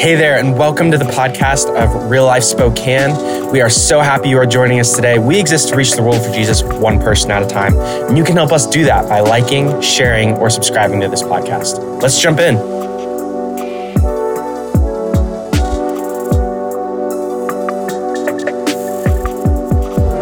Hey 0.00 0.14
there, 0.14 0.38
and 0.38 0.56
welcome 0.56 0.90
to 0.92 0.96
the 0.96 1.04
podcast 1.04 1.76
of 1.76 2.10
Real 2.10 2.24
Life 2.24 2.42
Spokane. 2.42 3.52
We 3.52 3.60
are 3.60 3.68
so 3.68 4.00
happy 4.00 4.30
you 4.30 4.38
are 4.38 4.46
joining 4.46 4.80
us 4.80 4.96
today. 4.96 5.18
We 5.18 5.38
exist 5.38 5.68
to 5.68 5.76
reach 5.76 5.92
the 5.92 6.02
world 6.02 6.24
for 6.24 6.32
Jesus 6.32 6.62
one 6.62 6.98
person 6.98 7.30
at 7.30 7.42
a 7.42 7.46
time, 7.46 7.76
and 7.76 8.16
you 8.16 8.24
can 8.24 8.34
help 8.34 8.50
us 8.50 8.66
do 8.66 8.84
that 8.84 9.10
by 9.10 9.20
liking, 9.20 9.78
sharing, 9.82 10.32
or 10.38 10.48
subscribing 10.48 11.02
to 11.02 11.08
this 11.08 11.22
podcast. 11.22 12.00
Let's 12.00 12.18
jump 12.18 12.38
in. 12.38 12.56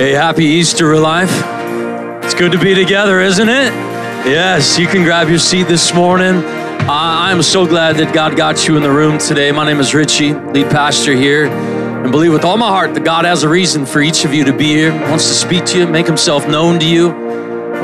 Hey, 0.01 0.11
happy 0.11 0.45
Easter, 0.45 0.89
Real 0.89 1.03
Life. 1.03 1.31
It's 2.25 2.35
good 2.35 2.51
to 2.51 2.59
be 2.59 2.75
together, 2.75 3.21
isn't 3.21 3.49
it? 3.49 3.73
Yes, 4.27 4.77
you 4.77 4.89
can 4.89 5.05
grab 5.05 5.29
your 5.29 5.39
seat 5.39 5.69
this 5.69 5.95
morning. 5.95 6.58
I'm 6.91 7.43
so 7.43 7.67
glad 7.67 7.97
that 7.97 8.15
God 8.15 8.35
got 8.35 8.67
you 8.67 8.79
in 8.79 8.83
the 8.83 8.91
room 8.91 9.19
today. 9.19 9.53
My 9.53 9.67
name 9.67 9.79
is 9.79 9.93
Richie, 9.93 10.33
lead 10.33 10.71
pastor 10.71 11.13
here, 11.13 11.47
and 11.47 12.11
believe 12.11 12.33
with 12.33 12.47
all 12.47 12.57
my 12.57 12.69
heart 12.69 12.95
that 12.95 13.05
God 13.05 13.27
has 13.27 13.43
a 13.43 13.49
reason 13.49 13.85
for 13.85 14.01
each 14.01 14.25
of 14.25 14.33
you 14.33 14.43
to 14.47 14.57
be 14.57 14.69
here, 14.69 14.91
wants 15.11 15.29
to 15.29 15.35
speak 15.35 15.67
to 15.67 15.81
you, 15.81 15.87
make 15.87 16.07
himself 16.07 16.49
known 16.49 16.81
to 16.81 16.87
you. 16.87 17.11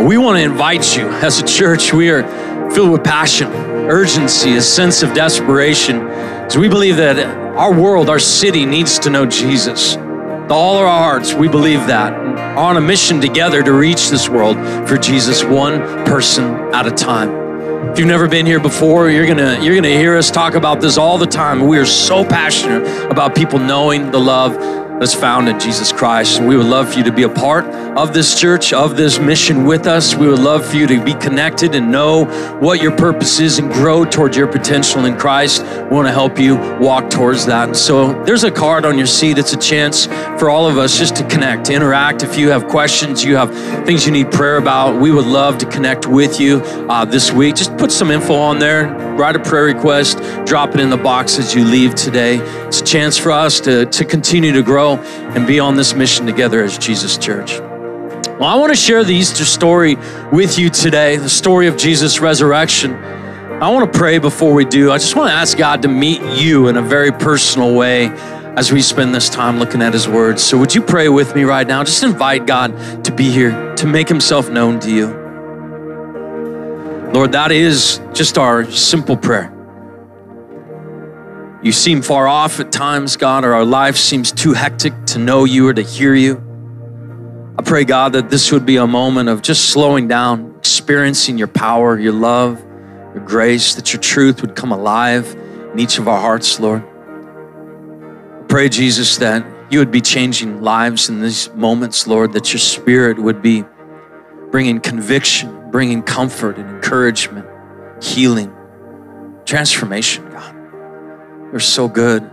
We 0.07 0.17
want 0.17 0.39
to 0.39 0.43
invite 0.43 0.97
you 0.97 1.07
as 1.07 1.39
a 1.39 1.45
church. 1.45 1.93
We 1.93 2.09
are 2.09 2.23
filled 2.71 2.93
with 2.93 3.05
passion, 3.05 3.49
urgency, 3.49 4.57
a 4.57 4.63
sense 4.63 5.03
of 5.03 5.13
desperation, 5.13 6.01
as 6.09 6.57
we 6.57 6.71
believe 6.71 6.97
that 6.97 7.19
our 7.59 7.79
world, 7.79 8.09
our 8.09 8.19
city 8.19 8.65
needs 8.65 8.99
to 9.01 9.11
know 9.11 9.27
Jesus. 9.27 9.97
With 9.97 10.51
all 10.51 10.79
of 10.79 10.87
our 10.87 10.99
hearts, 10.99 11.35
we 11.35 11.47
believe 11.47 11.87
that. 11.89 12.19
We're 12.57 12.63
on 12.63 12.79
a 12.79 12.81
mission 12.81 13.21
together 13.21 13.63
to 13.63 13.73
reach 13.75 14.09
this 14.09 14.31
world 14.31 14.57
for 14.89 14.97
Jesus, 14.97 15.45
one 15.45 15.81
person 16.07 16.45
at 16.73 16.87
a 16.87 16.91
time. 16.91 17.44
If 17.95 18.01
you've 18.01 18.09
never 18.09 18.27
been 18.27 18.45
here 18.45 18.59
before, 18.59 19.09
you're 19.09 19.25
gonna 19.25 19.63
you're 19.63 19.77
gonna 19.77 19.87
hear 19.87 20.17
us 20.17 20.29
talk 20.29 20.55
about 20.55 20.81
this 20.81 20.99
all 20.99 21.17
the 21.17 21.29
time. 21.29 21.65
We 21.69 21.79
are 21.79 21.87
so 21.87 22.25
passionate 22.25 22.85
about 23.09 23.37
people 23.37 23.61
knowing 23.61 24.11
the 24.11 24.19
love 24.19 24.84
that's 24.99 25.15
found 25.15 25.49
in 25.49 25.59
Jesus 25.59 25.93
Christ. 25.93 26.41
We 26.41 26.57
would 26.57 26.67
love 26.67 26.93
for 26.93 26.99
you 26.99 27.05
to 27.05 27.13
be 27.13 27.25
a 27.25 27.29
part 27.29 27.65
of 27.97 28.15
this 28.15 28.41
church, 28.41 28.73
of 28.73 28.97
this 28.97 29.19
mission 29.19 29.65
with 29.65 29.87
us. 29.87 30.15
We 30.15 30.29
would 30.29 30.39
love 30.39 30.67
for 30.67 30.77
you 30.77 30.87
to 30.87 31.05
be 31.05 31.15
connected 31.15 31.75
and 31.75 31.91
know 31.91 32.25
what 32.61 32.81
your 32.81 32.97
purpose 32.97 33.41
is 33.41 33.59
and 33.59 33.73
grow 33.73 34.05
towards 34.05 34.37
your 34.37 34.47
potential 34.47 35.05
in 35.05 35.17
Christ. 35.17 35.63
We 35.63 35.91
want 35.91 36.07
to 36.07 36.13
help 36.13 36.39
you 36.39 36.57
walk 36.79 37.11
towards 37.11 37.47
that. 37.47 37.77
So 37.77 38.23
there's 38.25 38.45
a 38.45 38.51
card 38.51 38.85
on 38.85 38.97
your 38.97 39.07
seat. 39.07 39.39
It's 39.39 39.53
a 39.53 39.59
chance 39.59 40.07
for 40.39 40.49
all 40.49 40.69
of 40.69 40.79
us 40.79 40.99
just 40.99 41.17
to 41.17 41.25
connect, 41.29 41.67
to 41.67 41.73
interact. 41.73 42.23
If 42.23 42.39
you 42.39 42.51
have 42.51 42.69
questions, 42.69 43.25
you 43.25 43.37
have 43.37 43.53
things 43.85 44.07
you 44.07 44.13
need 44.13 44.31
prayer 44.31 44.57
about, 44.57 45.01
we 45.01 45.11
would 45.11 45.27
love 45.27 45.59
to 45.59 45.67
connect 45.67 46.07
with 46.07 46.41
you 46.41 46.61
uh, 46.89 47.05
this 47.05 47.33
week. 47.33 47.57
Just 47.57 47.77
put 47.77 47.91
some 47.91 48.11
info 48.11 48.35
on 48.35 48.59
there, 48.59 48.89
write 49.17 49.37
a 49.37 49.41
prayer 49.41 49.65
request, 49.65 50.19
drop 50.47 50.75
it 50.75 50.81
in 50.81 50.91
the 50.91 50.97
box 50.97 51.39
as 51.39 51.55
you 51.55 51.65
leave 51.65 51.95
today. 51.95 52.39
It's 52.67 52.81
a 52.81 52.85
chance 52.85 53.19
for 53.19 53.33
us 53.33 53.61
to, 53.61 53.87
to 53.87 54.05
continue 54.05 54.53
to 54.53 54.63
grow 54.63 54.84
grow 54.85 55.03
and 55.35 55.47
be 55.47 55.61
on 55.61 55.77
this 55.77 55.95
mission 55.95 56.27
together 56.27 56.63
as 56.63 56.77
Jesus 56.79 57.17
Church. 57.17 57.59
Well, 57.59 58.45
I 58.45 58.57
want 58.57 58.73
to 58.73 58.77
share 58.77 59.05
the 59.05 59.15
Easter 59.15 59.45
story 59.45 59.97
with 60.33 60.59
you 60.59 60.69
today, 60.69 61.17
the 61.17 61.29
story 61.29 61.69
of 61.69 61.77
Jesus' 61.77 62.21
resurrection. 62.21 62.93
I 62.93 63.71
want 63.71 63.91
to 63.91 63.99
pray 63.99 64.19
before 64.19 64.53
we 64.53 64.65
do. 64.65 64.91
I 64.91 64.99
just 64.99 65.17
want 65.17 65.31
to 65.31 65.35
ask 65.35 65.57
God 65.57 65.83
to 65.83 65.89
meet 65.89 66.21
you 66.39 66.69
in 66.69 66.77
a 66.77 66.83
very 66.83 67.13
personal 67.13 67.75
way 67.75 68.09
as 68.57 68.73
we 68.73 68.83
spend 68.83 69.15
this 69.15 69.31
time 69.31 69.59
looking 69.59 69.81
at 69.81 69.93
His 69.93 70.07
Word. 70.07 70.39
So, 70.39 70.59
would 70.59 70.75
you 70.75 70.83
pray 70.83 71.09
with 71.09 71.35
me 71.35 71.45
right 71.45 71.67
now? 71.67 71.83
Just 71.85 72.03
invite 72.03 72.47
God 72.47 73.05
to 73.05 73.13
be 73.13 73.31
here, 73.31 73.75
to 73.77 73.87
make 73.87 74.09
Himself 74.09 74.51
known 74.51 74.81
to 74.81 74.91
you. 74.91 75.07
Lord, 77.13 77.33
that 77.33 77.53
is 77.53 78.01
just 78.13 78.37
our 78.37 78.65
simple 78.71 79.17
prayer. 79.17 79.54
You 81.65 81.73
seem 81.73 82.03
far 82.03 82.29
off 82.29 82.61
at 82.61 82.71
times, 82.71 83.17
God, 83.17 83.43
or 83.43 83.55
our 83.55 83.65
life 83.65 83.97
seems 83.97 84.31
too 84.31 84.53
hectic 84.53 84.93
to 85.07 85.19
know 85.19 85.45
you 85.45 85.67
or 85.67 85.73
to 85.73 85.81
hear 85.81 86.15
you. 86.15 86.37
I 87.59 87.63
pray, 87.63 87.85
God, 87.85 88.13
that 88.13 88.29
this 88.29 88.53
would 88.53 88.67
be 88.67 88.77
a 88.77 88.87
moment 88.87 89.31
of 89.31 89.41
just 89.41 89.71
slowing 89.71 90.07
down, 90.07 90.57
experiencing 90.59 91.39
your 91.39 91.49
power, 91.49 91.99
your 91.99 92.13
love, 92.13 92.61
your 93.15 93.25
grace, 93.25 93.77
that 93.77 93.95
your 93.95 94.03
truth 94.03 94.43
would 94.43 94.55
come 94.55 94.73
alive 94.73 95.35
in 95.73 95.79
each 95.79 95.97
of 95.99 96.07
our 96.07 96.21
hearts, 96.21 96.61
Lord. 96.61 96.83
I 96.83 98.45
pray, 98.47 98.69
Jesus, 98.69 99.17
that 99.17 99.47
you 99.71 99.79
would 99.79 99.91
be 99.91 100.03
changing 100.03 100.61
lives 100.61 101.09
in 101.09 101.23
these 101.23 101.51
moments, 101.55 102.07
Lord, 102.07 102.35
that 102.35 102.53
your 102.53 102.61
spirit 102.61 103.19
would 103.19 103.41
be 103.41 103.65
bringing 104.51 104.81
conviction, 104.81 105.71
bringing 105.71 106.03
comfort 106.03 106.59
and 106.59 106.69
encouragement, 106.69 107.47
healing, 108.05 108.55
transformation, 109.47 110.29
God. 110.31 110.54
You're 111.55 111.61
so 111.61 111.87
good. 111.87 112.29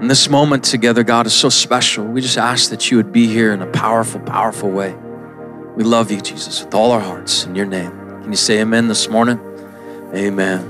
And 0.00 0.10
this 0.10 0.28
moment 0.28 0.64
together, 0.64 1.02
God, 1.02 1.24
is 1.24 1.32
so 1.32 1.48
special. 1.48 2.04
We 2.04 2.20
just 2.20 2.36
ask 2.36 2.68
that 2.68 2.90
you 2.90 2.98
would 2.98 3.10
be 3.10 3.26
here 3.26 3.54
in 3.54 3.62
a 3.62 3.66
powerful, 3.68 4.20
powerful 4.20 4.70
way. 4.70 4.94
We 5.76 5.82
love 5.82 6.10
you, 6.10 6.20
Jesus, 6.20 6.62
with 6.62 6.74
all 6.74 6.90
our 6.92 7.00
hearts 7.00 7.46
in 7.46 7.54
your 7.54 7.64
name. 7.64 7.90
Can 8.20 8.32
you 8.32 8.36
say 8.36 8.60
amen 8.60 8.88
this 8.88 9.08
morning? 9.08 9.40
Amen. 10.14 10.60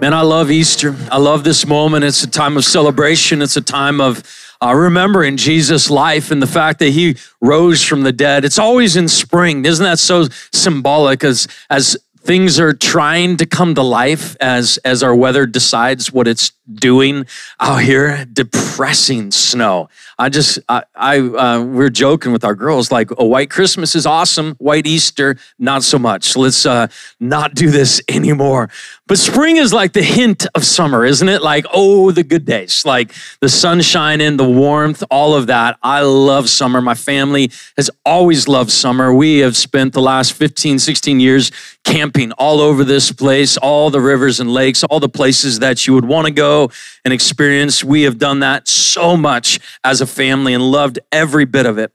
Man, 0.00 0.14
I 0.14 0.22
love 0.22 0.50
Easter. 0.50 0.96
I 1.12 1.18
love 1.18 1.44
this 1.44 1.66
moment. 1.66 2.06
It's 2.06 2.22
a 2.22 2.30
time 2.30 2.56
of 2.56 2.64
celebration, 2.64 3.42
it's 3.42 3.58
a 3.58 3.60
time 3.60 4.00
of 4.00 4.22
uh, 4.62 4.74
remembering 4.74 5.36
Jesus' 5.36 5.90
life 5.90 6.30
and 6.30 6.40
the 6.40 6.46
fact 6.46 6.78
that 6.78 6.88
he 6.88 7.16
rose 7.42 7.82
from 7.82 8.02
the 8.02 8.12
dead. 8.12 8.46
It's 8.46 8.58
always 8.58 8.96
in 8.96 9.08
spring. 9.08 9.66
Isn't 9.66 9.84
that 9.84 9.98
so 9.98 10.28
symbolic 10.54 11.22
as, 11.22 11.46
as 11.68 11.98
things 12.26 12.58
are 12.58 12.72
trying 12.72 13.36
to 13.36 13.46
come 13.46 13.74
to 13.76 13.82
life 13.82 14.36
as 14.40 14.78
as 14.78 15.02
our 15.02 15.14
weather 15.14 15.46
decides 15.46 16.12
what 16.12 16.26
it's 16.26 16.50
doing 16.72 17.26
out 17.60 17.82
here 17.82 18.24
depressing 18.32 19.30
snow. 19.30 19.88
I 20.18 20.28
just 20.28 20.58
i, 20.68 20.82
I 20.94 21.18
uh, 21.18 21.62
we're 21.62 21.90
joking 21.90 22.32
with 22.32 22.44
our 22.44 22.54
girls 22.54 22.90
like 22.90 23.10
a 23.18 23.24
white 23.24 23.50
christmas 23.50 23.94
is 23.94 24.06
awesome 24.06 24.54
white 24.58 24.86
easter 24.86 25.36
not 25.58 25.82
so 25.82 25.98
much. 25.98 26.36
Let's 26.36 26.66
uh, 26.66 26.88
not 27.20 27.54
do 27.54 27.70
this 27.70 28.02
anymore. 28.08 28.70
But 29.06 29.18
spring 29.18 29.56
is 29.56 29.72
like 29.72 29.92
the 29.92 30.02
hint 30.02 30.46
of 30.54 30.64
summer 30.64 31.04
isn't 31.04 31.28
it? 31.28 31.42
Like 31.42 31.66
oh 31.72 32.10
the 32.10 32.24
good 32.24 32.44
days 32.44 32.84
like 32.84 33.12
the 33.40 33.48
sunshine 33.48 34.20
and 34.20 34.38
the 34.38 34.48
warmth 34.48 35.04
all 35.10 35.34
of 35.34 35.46
that. 35.48 35.78
I 35.82 36.02
love 36.02 36.48
summer. 36.48 36.80
My 36.80 36.94
family 36.94 37.50
has 37.76 37.90
always 38.04 38.48
loved 38.48 38.70
summer. 38.70 39.12
We 39.12 39.38
have 39.38 39.56
spent 39.56 39.92
the 39.92 40.02
last 40.02 40.32
15 40.32 40.78
16 40.78 41.20
years 41.20 41.52
camping 41.84 42.32
all 42.32 42.60
over 42.60 42.82
this 42.82 43.12
place, 43.12 43.56
all 43.56 43.90
the 43.90 44.00
rivers 44.00 44.40
and 44.40 44.52
lakes, 44.52 44.82
all 44.84 44.98
the 44.98 45.08
places 45.08 45.60
that 45.60 45.86
you 45.86 45.94
would 45.94 46.04
want 46.04 46.26
to 46.26 46.32
go 46.32 46.55
and 47.04 47.12
experience. 47.12 47.84
We 47.84 48.02
have 48.02 48.18
done 48.18 48.40
that 48.40 48.68
so 48.68 49.16
much 49.16 49.60
as 49.84 50.00
a 50.00 50.06
family 50.06 50.54
and 50.54 50.62
loved 50.62 50.98
every 51.12 51.44
bit 51.44 51.66
of 51.66 51.78
it. 51.78 51.92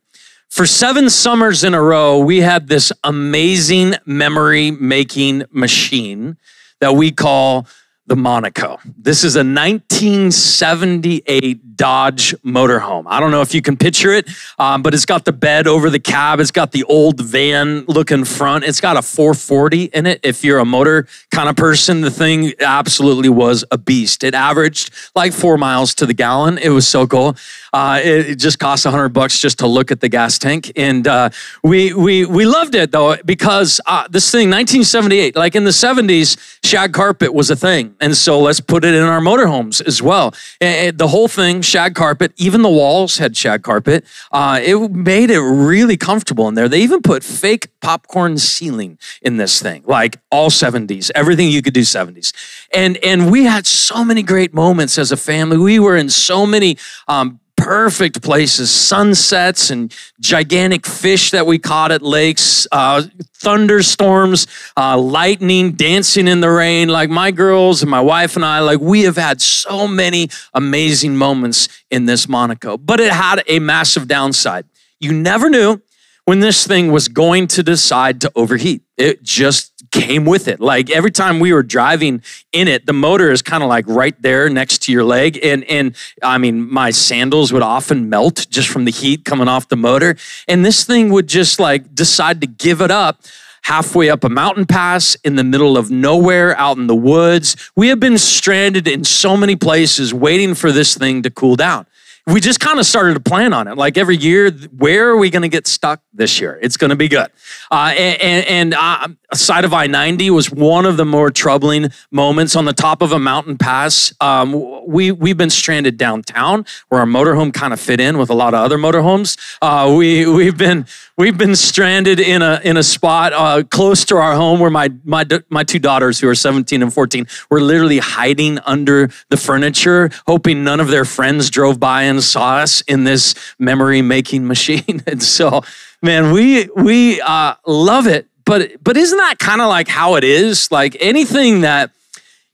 For 0.50 0.66
seven 0.66 1.10
summers 1.10 1.64
in 1.64 1.74
a 1.74 1.82
row, 1.82 2.20
we 2.20 2.42
had 2.42 2.68
this 2.68 2.92
amazing 3.04 3.96
memory 4.06 4.72
making 4.72 5.46
machine 5.50 6.38
that 6.82 6.96
we 6.96 7.12
call 7.12 7.66
the 8.06 8.18
Monaco. 8.18 8.80
This 8.98 9.24
is 9.24 9.38
a 9.38 9.46
1978 9.46 11.71
Dodge 11.76 12.36
motorhome. 12.44 13.04
I 13.08 13.20
don't 13.20 13.32
know 13.32 13.42
if 13.42 13.54
you 13.54 13.62
can 13.62 13.78
picture 13.78 14.12
it, 14.12 14.30
um, 14.59 14.82
but 14.82 14.94
it's 14.94 15.06
got 15.06 15.26
the 15.26 15.32
bed 15.32 15.68
over 15.68 15.90
the 15.90 16.00
cab. 16.00 16.40
It's 16.40 16.52
got 16.52 16.72
the 16.72 16.84
old 16.84 17.20
van 17.22 17.86
looking 17.86 18.26
front. 18.26 18.64
It's 18.64 18.82
got 18.82 18.98
a 18.98 19.02
440 19.02 19.86
in 19.86 20.06
it. 20.06 20.20
If 20.24 20.44
you're 20.44 20.60
a 20.60 20.66
motor 20.66 21.08
kind 21.31 21.50
of 21.50 21.56
person, 21.56 22.02
the 22.02 22.12
thing 22.12 22.54
absolutely 22.60 23.30
was 23.30 23.64
a 23.72 23.78
beast. 23.78 24.24
It 24.24 24.34
averaged 24.34 24.92
like 25.16 25.34
four 25.34 25.58
miles 25.58 25.94
to 25.96 26.06
the 26.06 26.14
gallon. 26.14 26.58
It 26.58 26.70
was 26.70 26.88
so 26.88 27.08
cool. 27.08 27.36
Uh, 27.74 28.02
it, 28.04 28.31
it, 28.31 28.36
just 28.36 28.60
cost 28.60 28.86
100 28.86 29.10
bucks 29.10 29.40
just 29.40 29.60
to 29.60 29.68
look 29.68 29.92
at 29.92 30.02
the 30.02 30.10
gas 30.10 30.38
tank, 30.38 30.74
and 30.76 31.08
uh, 31.08 31.30
we 31.64 31.94
we 31.94 32.26
we 32.26 32.46
loved 32.46 32.76
it 32.76 32.92
though 32.92 33.16
because 33.24 33.80
uh, 33.86 34.06
this 34.10 34.30
thing 34.30 34.50
1978, 34.50 35.38
like 35.38 35.56
in 35.56 35.63
the 35.63 35.72
70s, 35.72 36.60
shag 36.66 36.92
carpet 36.92 37.34
was 37.34 37.50
a 37.50 37.56
thing, 37.56 37.95
and 38.01 38.18
so 38.18 38.42
let's 38.42 38.60
put 38.60 38.84
it 38.84 38.94
in 38.94 39.04
our 39.04 39.22
motorhomes 39.22 39.81
as 39.88 40.01
well. 40.01 40.34
And 40.60 40.98
the 40.98 41.07
whole 41.07 41.30
thing 41.30 41.62
shag 41.71 41.95
carpet. 41.95 42.33
Even 42.38 42.62
the 42.62 42.69
walls 42.69 43.18
had 43.18 43.35
shag 43.35 43.63
carpet. 43.63 44.06
Uh, 44.31 44.59
it 44.62 44.91
made 44.91 45.31
it 45.31 45.39
really 45.39 45.97
comfortable 45.97 46.47
in 46.47 46.56
there. 46.56 46.68
They 46.68 46.81
even 46.81 47.01
put 47.01 47.23
fake 47.23 47.69
popcorn 47.79 48.38
ceiling 48.38 48.97
in 49.21 49.38
this 49.38 49.62
thing, 49.62 49.83
like 49.85 50.19
all 50.29 50.50
70s, 50.50 51.12
everything 51.15 51.50
you 51.50 51.62
could 51.62 51.73
do 51.73 51.81
70s. 51.81 52.33
And, 52.73 52.97
and 52.97 53.31
we 53.31 53.45
had 53.45 53.65
so 53.65 54.03
many 54.03 54.23
great 54.23 54.53
moments 54.53 54.97
as 54.97 55.12
a 55.12 55.18
family. 55.18 55.57
We 55.57 55.79
were 55.79 55.95
in 55.95 56.09
so 56.09 56.45
many 56.45 56.77
um, 57.07 57.41
perfect 57.62 58.22
places. 58.22 58.72
Sunsets 58.72 59.69
and 59.69 59.94
gigantic 60.19 60.86
fish 60.88 61.31
that 61.31 61.46
we 61.46 61.60
caught 61.60 61.92
at 61.92 62.02
lakes 62.02 62.68
uh, 62.72 63.04
thunderstorms 63.36 64.48
uh, 64.75 64.98
lightning 64.98 65.74
dancing 65.74 66.28
in 66.28 66.42
the 66.42 66.50
rain. 66.50 66.90
Like 66.90 67.10
my 67.10 67.31
girls 67.31 67.81
and 67.81 67.92
my 67.92 68.02
wife 68.02 68.36
and 68.36 68.44
i 68.44 68.60
like 68.60 68.80
we 68.80 69.02
have 69.04 69.16
had 69.16 69.42
so 69.42 69.88
many 69.88 70.30
amazing 70.54 71.16
moments 71.16 71.68
in 71.90 72.06
this 72.06 72.28
monaco. 72.28 72.78
But 72.78 73.00
it 73.00 73.12
had 73.12 73.44
a 73.48 73.60
massive 73.60 74.07
downside. 74.07 74.66
You 75.00 75.14
never 75.14 75.50
knew 75.50 75.81
when 76.25 76.40
this 76.40 76.66
thing 76.66 76.92
was 76.92 77.07
going 77.07 77.48
to 77.48 77.64
decide 77.64 78.22
to 78.22 78.31
overheat. 78.36 78.84
It 78.98 79.24
just 79.24 79.70
came 79.92 80.26
with 80.26 80.48
it. 80.48 80.60
Like 80.60 80.90
every 80.90 81.12
time 81.12 81.40
we 81.40 81.54
were 81.54 81.64
driving 81.64 82.22
in 82.52 82.68
it, 82.68 82.86
the 82.86 82.94
motor 82.94 83.32
is 83.32 83.42
kind 83.42 83.62
of 83.62 83.70
like 83.70 83.86
right 83.88 84.20
there 84.22 84.50
next 84.50 84.84
to 84.84 84.92
your 84.92 85.04
leg. 85.04 85.40
And, 85.44 85.64
and 85.66 85.96
I 86.24 86.38
mean, 86.38 86.72
my 86.72 86.92
sandals 86.92 87.54
would 87.54 87.62
often 87.62 88.10
melt 88.10 88.48
just 88.50 88.70
from 88.70 88.86
the 88.86 88.92
heat 88.92 89.26
coming 89.26 89.48
off 89.48 89.68
the 89.68 89.78
motor. 89.78 90.16
And 90.48 90.66
this 90.66 90.84
thing 90.84 91.12
would 91.12 91.28
just 91.28 91.60
like 91.60 91.94
decide 91.94 92.42
to 92.42 92.48
give 92.48 92.82
it 92.82 92.92
up 92.92 93.22
halfway 93.64 94.10
up 94.10 94.24
a 94.24 94.30
mountain 94.30 94.66
pass 94.66 95.16
in 95.24 95.36
the 95.36 95.44
middle 95.44 95.78
of 95.78 95.92
nowhere 95.92 96.58
out 96.58 96.78
in 96.78 96.88
the 96.88 96.96
woods. 96.96 97.72
We 97.76 97.90
have 97.90 98.00
been 98.00 98.18
stranded 98.18 98.88
in 98.88 99.04
so 99.04 99.38
many 99.38 99.56
places 99.56 100.14
waiting 100.14 100.56
for 100.56 100.72
this 100.72 100.98
thing 100.98 101.22
to 101.24 101.30
cool 101.30 101.56
down 101.56 101.86
we 102.27 102.39
just 102.39 102.59
kind 102.59 102.79
of 102.79 102.85
started 102.85 103.15
to 103.15 103.19
plan 103.19 103.53
on 103.53 103.68
it. 103.68 103.77
Like 103.77 103.97
every 103.97 104.18
year, 104.18 104.51
where 104.51 105.09
are 105.09 105.18
we 105.18 105.29
going 105.29 105.41
to 105.41 105.50
get 105.50 105.68
stuck 105.68 106.01
this 106.13 106.39
year? 106.39 106.59
It's 106.62 106.77
going 106.77 106.89
to 106.89 106.95
be 106.95 107.07
good. 107.07 107.29
Uh, 107.69 107.94
and 107.97 108.45
and 108.47 108.73
uh, 108.73 109.07
side 109.33 109.63
of 109.63 109.73
I 109.73 109.88
90 109.88 110.29
was 110.31 110.51
one 110.51 110.85
of 110.85 110.97
the 110.97 111.06
more 111.06 111.29
troubling 111.29 111.89
moments 112.12 112.56
on 112.56 112.65
the 112.65 112.73
top 112.73 113.01
of 113.01 113.12
a 113.12 113.19
mountain 113.19 113.57
pass. 113.57 114.13
Um, 114.19 114.85
we, 114.88 115.12
we've 115.12 115.38
been 115.38 115.50
stranded 115.50 115.97
downtown 115.97 116.65
where 116.89 117.00
our 117.01 117.07
motorhome 117.07 117.53
kind 117.53 117.71
of 117.71 117.79
fit 117.79 118.00
in 118.00 118.18
with 118.18 118.29
a 118.29 118.33
lot 118.33 118.53
of 118.53 118.59
other 118.62 118.77
motorhomes. 118.77 119.38
Uh, 119.62 119.94
we, 119.95 120.25
we've, 120.25 120.57
been, 120.57 120.85
we've 121.18 121.38
been 121.38 121.56
stranded 121.56 122.19
in 122.19 122.41
a, 122.41 122.59
in 122.63 122.77
a 122.77 122.83
spot 122.83 123.31
uh, 123.33 123.63
close 123.63 124.03
to 124.06 124.18
our 124.18 124.35
home 124.35 124.59
where 124.59 124.69
my, 124.69 124.89
my, 125.06 125.25
my 125.50 125.63
two 125.63 125.79
daughters, 125.79 126.19
who 126.19 126.27
are 126.27 126.35
17 126.35 126.81
and 126.81 126.94
14, 126.94 127.25
were 127.50 127.62
literally 127.62 128.00
hiding 128.00 128.59
under 128.59 129.09
the 129.29 129.38
furniture, 129.38 130.09
hoping 130.27 130.63
none 130.63 130.79
of 130.79 130.88
their 130.89 131.06
friends 131.06 131.50
drove 131.50 131.79
by 131.79 132.03
and 132.12 132.24
saw 132.24 132.58
us 132.58 132.81
in 132.81 133.04
this 133.04 133.34
memory 133.58 134.02
making 134.02 134.48
machine. 134.48 135.02
and 135.08 135.24
so, 135.24 135.63
man, 136.02 136.31
we, 136.31 136.69
we 136.75 137.19
uh, 137.22 137.56
love 137.66 138.06
it 138.08 138.28
but 138.46 138.84
but 138.84 138.98
isn't 138.98 139.18
that 139.18 139.40
kind 139.40 139.62
of 139.62 139.69
like 139.69 139.88
how 139.88 140.16
it 140.16 140.24
is? 140.24 140.72
Like 140.72 140.98
anything 141.00 141.62
that 141.62 141.92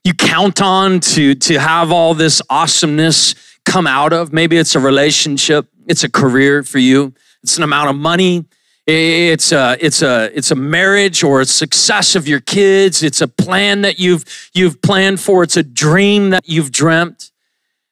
you 0.04 0.14
count 0.14 0.62
on 0.62 1.00
to 1.00 1.34
to 1.34 1.58
have 1.58 1.90
all 1.90 2.14
this 2.14 2.40
awesomeness 2.48 3.34
come 3.64 3.86
out 3.86 4.12
of, 4.12 4.32
maybe 4.32 4.56
it's 4.56 4.74
a 4.74 4.80
relationship, 4.80 5.66
it's 5.86 6.04
a 6.04 6.08
career 6.08 6.62
for 6.62 6.78
you, 6.78 7.14
it's 7.42 7.56
an 7.56 7.62
amount 7.62 7.90
of 7.90 7.96
money, 7.96 8.44
it's 8.86 9.52
a 9.52 9.76
it's 9.80 10.02
a 10.02 10.30
it's 10.36 10.50
a 10.50 10.54
marriage 10.54 11.22
or 11.22 11.40
a 11.40 11.44
success 11.44 12.14
of 12.14 12.28
your 12.28 12.40
kids, 12.40 13.02
it's 13.02 13.20
a 13.20 13.28
plan 13.28 13.82
that 13.82 13.98
you've 13.98 14.24
you've 14.54 14.80
planned 14.82 15.20
for, 15.20 15.42
it's 15.42 15.56
a 15.56 15.62
dream 15.62 16.30
that 16.30 16.48
you've 16.48 16.70
dreamt. 16.70 17.30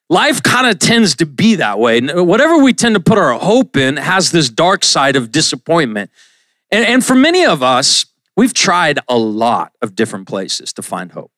Life 0.09 0.43
kind 0.43 0.69
of 0.69 0.79
tends 0.79 1.17
to 1.17 1.27
be 1.27 1.57
that 1.57 1.79
way. 1.79 2.01
Whatever 2.01 2.59
we 2.59 2.73
tend 2.73 2.95
to 2.95 3.01
put 3.01 3.19
our 3.19 3.39
hope 3.39 3.77
in 3.77 3.97
has 3.97 4.31
this 4.31 4.49
dark 4.49 4.85
side 4.85 5.17
of 5.17 5.33
disappointment. 5.33 6.11
And, 6.71 6.85
and 6.87 7.05
for 7.05 7.17
many 7.17 7.45
of 7.45 7.63
us, 7.63 8.07
we've 8.37 8.55
tried 8.55 9.01
a 9.09 9.19
lot 9.19 9.73
of 9.83 9.97
different 9.97 10.29
places 10.29 10.73
to 10.75 10.83
find 10.83 11.11
hope. 11.11 11.33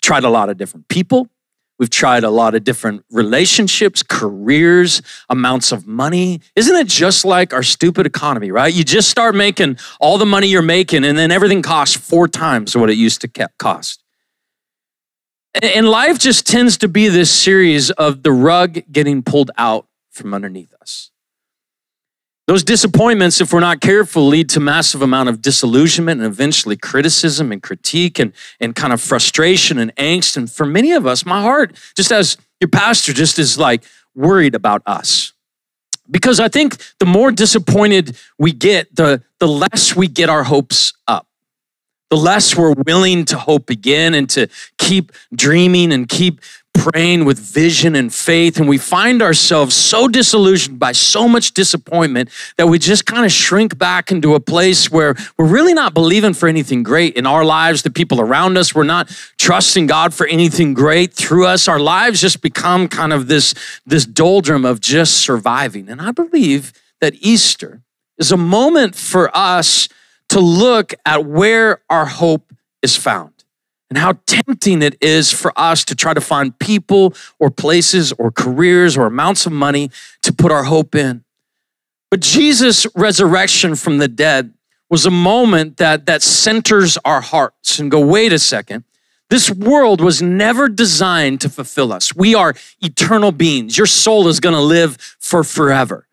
Tried 0.00 0.22
a 0.22 0.30
lot 0.30 0.48
of 0.48 0.56
different 0.56 0.88
people. 0.88 1.28
We've 1.76 1.90
tried 1.90 2.22
a 2.22 2.30
lot 2.30 2.54
of 2.54 2.62
different 2.62 3.04
relationships, 3.10 4.04
careers, 4.04 5.02
amounts 5.28 5.72
of 5.72 5.88
money. 5.88 6.40
Isn't 6.54 6.76
it 6.76 6.86
just 6.86 7.24
like 7.24 7.52
our 7.52 7.64
stupid 7.64 8.06
economy, 8.06 8.52
right? 8.52 8.72
You 8.72 8.84
just 8.84 9.10
start 9.10 9.34
making 9.34 9.78
all 9.98 10.18
the 10.18 10.26
money 10.26 10.46
you're 10.46 10.62
making, 10.62 11.04
and 11.04 11.18
then 11.18 11.32
everything 11.32 11.62
costs 11.62 11.96
four 11.96 12.28
times 12.28 12.76
what 12.76 12.90
it 12.90 12.96
used 12.96 13.22
to 13.22 13.48
cost. 13.58 14.03
And 15.62 15.88
life 15.88 16.18
just 16.18 16.46
tends 16.46 16.78
to 16.78 16.88
be 16.88 17.08
this 17.08 17.30
series 17.30 17.90
of 17.92 18.22
the 18.22 18.32
rug 18.32 18.80
getting 18.90 19.22
pulled 19.22 19.50
out 19.56 19.86
from 20.10 20.34
underneath 20.34 20.74
us. 20.80 21.10
Those 22.46 22.62
disappointments, 22.62 23.40
if 23.40 23.52
we're 23.52 23.60
not 23.60 23.80
careful, 23.80 24.26
lead 24.26 24.50
to 24.50 24.60
massive 24.60 25.00
amount 25.00 25.30
of 25.30 25.40
disillusionment 25.40 26.20
and 26.20 26.26
eventually 26.26 26.76
criticism 26.76 27.52
and 27.52 27.62
critique 27.62 28.18
and, 28.18 28.32
and 28.60 28.74
kind 28.74 28.92
of 28.92 29.00
frustration 29.00 29.78
and 29.78 29.94
angst. 29.96 30.36
And 30.36 30.50
for 30.50 30.66
many 30.66 30.92
of 30.92 31.06
us, 31.06 31.24
my 31.24 31.40
heart, 31.40 31.74
just 31.96 32.12
as 32.12 32.36
your 32.60 32.68
pastor, 32.68 33.14
just 33.14 33.38
is 33.38 33.58
like 33.58 33.82
worried 34.14 34.54
about 34.54 34.82
us. 34.84 35.32
Because 36.10 36.38
I 36.38 36.48
think 36.48 36.76
the 36.98 37.06
more 37.06 37.32
disappointed 37.32 38.14
we 38.38 38.52
get, 38.52 38.94
the, 38.94 39.22
the 39.38 39.48
less 39.48 39.96
we 39.96 40.06
get 40.06 40.28
our 40.28 40.44
hopes 40.44 40.92
up. 41.08 41.26
The 42.10 42.16
less 42.16 42.56
we're 42.56 42.74
willing 42.86 43.24
to 43.26 43.38
hope 43.38 43.70
again 43.70 44.14
and 44.14 44.28
to 44.30 44.48
keep 44.78 45.12
dreaming 45.34 45.92
and 45.92 46.08
keep 46.08 46.40
praying 46.74 47.24
with 47.24 47.38
vision 47.38 47.94
and 47.94 48.12
faith, 48.12 48.58
and 48.58 48.68
we 48.68 48.76
find 48.76 49.22
ourselves 49.22 49.74
so 49.74 50.08
disillusioned 50.08 50.78
by 50.78 50.92
so 50.92 51.28
much 51.28 51.52
disappointment 51.52 52.28
that 52.58 52.66
we 52.66 52.78
just 52.78 53.06
kind 53.06 53.24
of 53.24 53.32
shrink 53.32 53.78
back 53.78 54.10
into 54.10 54.34
a 54.34 54.40
place 54.40 54.90
where 54.90 55.14
we're 55.38 55.46
really 55.46 55.72
not 55.72 55.94
believing 55.94 56.34
for 56.34 56.48
anything 56.48 56.82
great 56.82 57.14
in 57.14 57.26
our 57.26 57.44
lives, 57.44 57.82
the 57.82 57.90
people 57.90 58.20
around 58.20 58.58
us. 58.58 58.74
We're 58.74 58.82
not 58.82 59.08
trusting 59.38 59.86
God 59.86 60.12
for 60.12 60.26
anything 60.26 60.74
great 60.74 61.14
through 61.14 61.46
us. 61.46 61.68
Our 61.68 61.80
lives 61.80 62.20
just 62.20 62.42
become 62.42 62.88
kind 62.88 63.12
of 63.12 63.28
this, 63.28 63.54
this 63.86 64.04
doldrum 64.04 64.64
of 64.64 64.80
just 64.80 65.18
surviving. 65.18 65.88
And 65.88 66.02
I 66.02 66.10
believe 66.10 66.72
that 67.00 67.14
Easter 67.20 67.82
is 68.18 68.32
a 68.32 68.36
moment 68.36 68.96
for 68.96 69.34
us 69.34 69.88
to 70.34 70.40
look 70.40 70.94
at 71.06 71.24
where 71.24 71.80
our 71.88 72.06
hope 72.06 72.52
is 72.82 72.96
found 72.96 73.44
and 73.88 73.96
how 73.96 74.14
tempting 74.26 74.82
it 74.82 74.96
is 75.00 75.30
for 75.30 75.52
us 75.56 75.84
to 75.84 75.94
try 75.94 76.12
to 76.12 76.20
find 76.20 76.58
people 76.58 77.14
or 77.38 77.52
places 77.52 78.12
or 78.14 78.32
careers 78.32 78.96
or 78.96 79.06
amounts 79.06 79.46
of 79.46 79.52
money 79.52 79.92
to 80.22 80.32
put 80.32 80.50
our 80.50 80.64
hope 80.64 80.96
in. 80.96 81.22
But 82.10 82.18
Jesus' 82.18 82.84
resurrection 82.96 83.76
from 83.76 83.98
the 83.98 84.08
dead 84.08 84.52
was 84.90 85.06
a 85.06 85.10
moment 85.10 85.76
that, 85.76 86.06
that 86.06 86.20
centers 86.20 86.98
our 87.04 87.20
hearts 87.20 87.78
and 87.78 87.88
go, 87.88 88.04
wait 88.04 88.32
a 88.32 88.40
second. 88.40 88.82
This 89.30 89.52
world 89.52 90.00
was 90.00 90.20
never 90.20 90.68
designed 90.68 91.42
to 91.42 91.48
fulfill 91.48 91.92
us. 91.92 92.12
We 92.12 92.34
are 92.34 92.56
eternal 92.80 93.30
beings. 93.30 93.78
Your 93.78 93.86
soul 93.86 94.26
is 94.26 94.40
going 94.40 94.56
to 94.56 94.60
live 94.60 94.96
for 95.20 95.44
forever. 95.44 96.08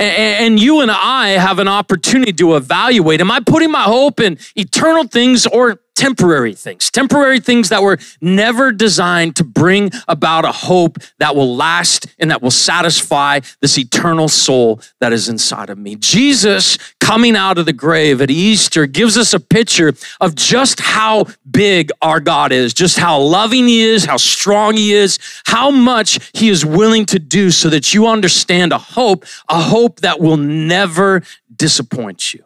And 0.00 0.58
you 0.58 0.80
and 0.80 0.90
I 0.90 1.30
have 1.30 1.58
an 1.58 1.68
opportunity 1.68 2.32
to 2.32 2.56
evaluate 2.56 3.20
Am 3.20 3.30
I 3.30 3.40
putting 3.40 3.70
my 3.70 3.82
hope 3.82 4.18
in 4.18 4.38
eternal 4.56 5.06
things 5.06 5.46
or 5.46 5.80
temporary 5.94 6.54
things, 6.54 6.90
temporary 6.90 7.40
things 7.40 7.68
that 7.68 7.82
were 7.82 7.98
never 8.20 8.72
designed 8.72 9.36
to 9.36 9.44
bring 9.44 9.90
about 10.08 10.44
a 10.44 10.52
hope 10.52 10.98
that 11.18 11.36
will 11.36 11.54
last 11.54 12.06
and 12.18 12.30
that 12.30 12.40
will 12.40 12.50
satisfy 12.50 13.40
this 13.60 13.78
eternal 13.78 14.28
soul 14.28 14.80
that 15.00 15.12
is 15.12 15.28
inside 15.28 15.70
of 15.70 15.78
me. 15.78 15.96
Jesus 15.96 16.78
coming 17.00 17.36
out 17.36 17.58
of 17.58 17.66
the 17.66 17.72
grave 17.72 18.20
at 18.20 18.30
Easter 18.30 18.86
gives 18.86 19.18
us 19.18 19.34
a 19.34 19.40
picture 19.40 19.92
of 20.20 20.34
just 20.34 20.80
how 20.80 21.26
big 21.50 21.90
our 22.00 22.20
God 22.20 22.52
is, 22.52 22.72
just 22.72 22.98
how 22.98 23.20
loving 23.20 23.66
He 23.66 23.82
is, 23.82 24.04
how 24.04 24.16
strong 24.16 24.76
He 24.76 24.92
is, 24.92 25.18
how 25.44 25.70
much 25.70 26.30
He 26.32 26.48
is 26.48 26.64
willing 26.64 27.04
to 27.06 27.18
do 27.18 27.50
so 27.50 27.68
that 27.68 27.92
you 27.92 28.06
understand 28.06 28.72
a 28.72 28.78
hope, 28.78 29.24
a 29.48 29.60
hope 29.60 30.00
that 30.00 30.20
will 30.20 30.36
never 30.36 31.22
disappoint 31.56 32.32
you. 32.32 32.44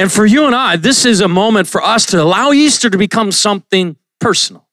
And 0.00 0.10
for 0.10 0.24
you 0.24 0.46
and 0.46 0.54
I, 0.54 0.76
this 0.76 1.04
is 1.04 1.20
a 1.20 1.28
moment 1.28 1.68
for 1.68 1.82
us 1.82 2.06
to 2.06 2.22
allow 2.22 2.52
Easter 2.52 2.88
to 2.88 2.96
become 2.96 3.30
something 3.30 3.96
personal. 4.18 4.66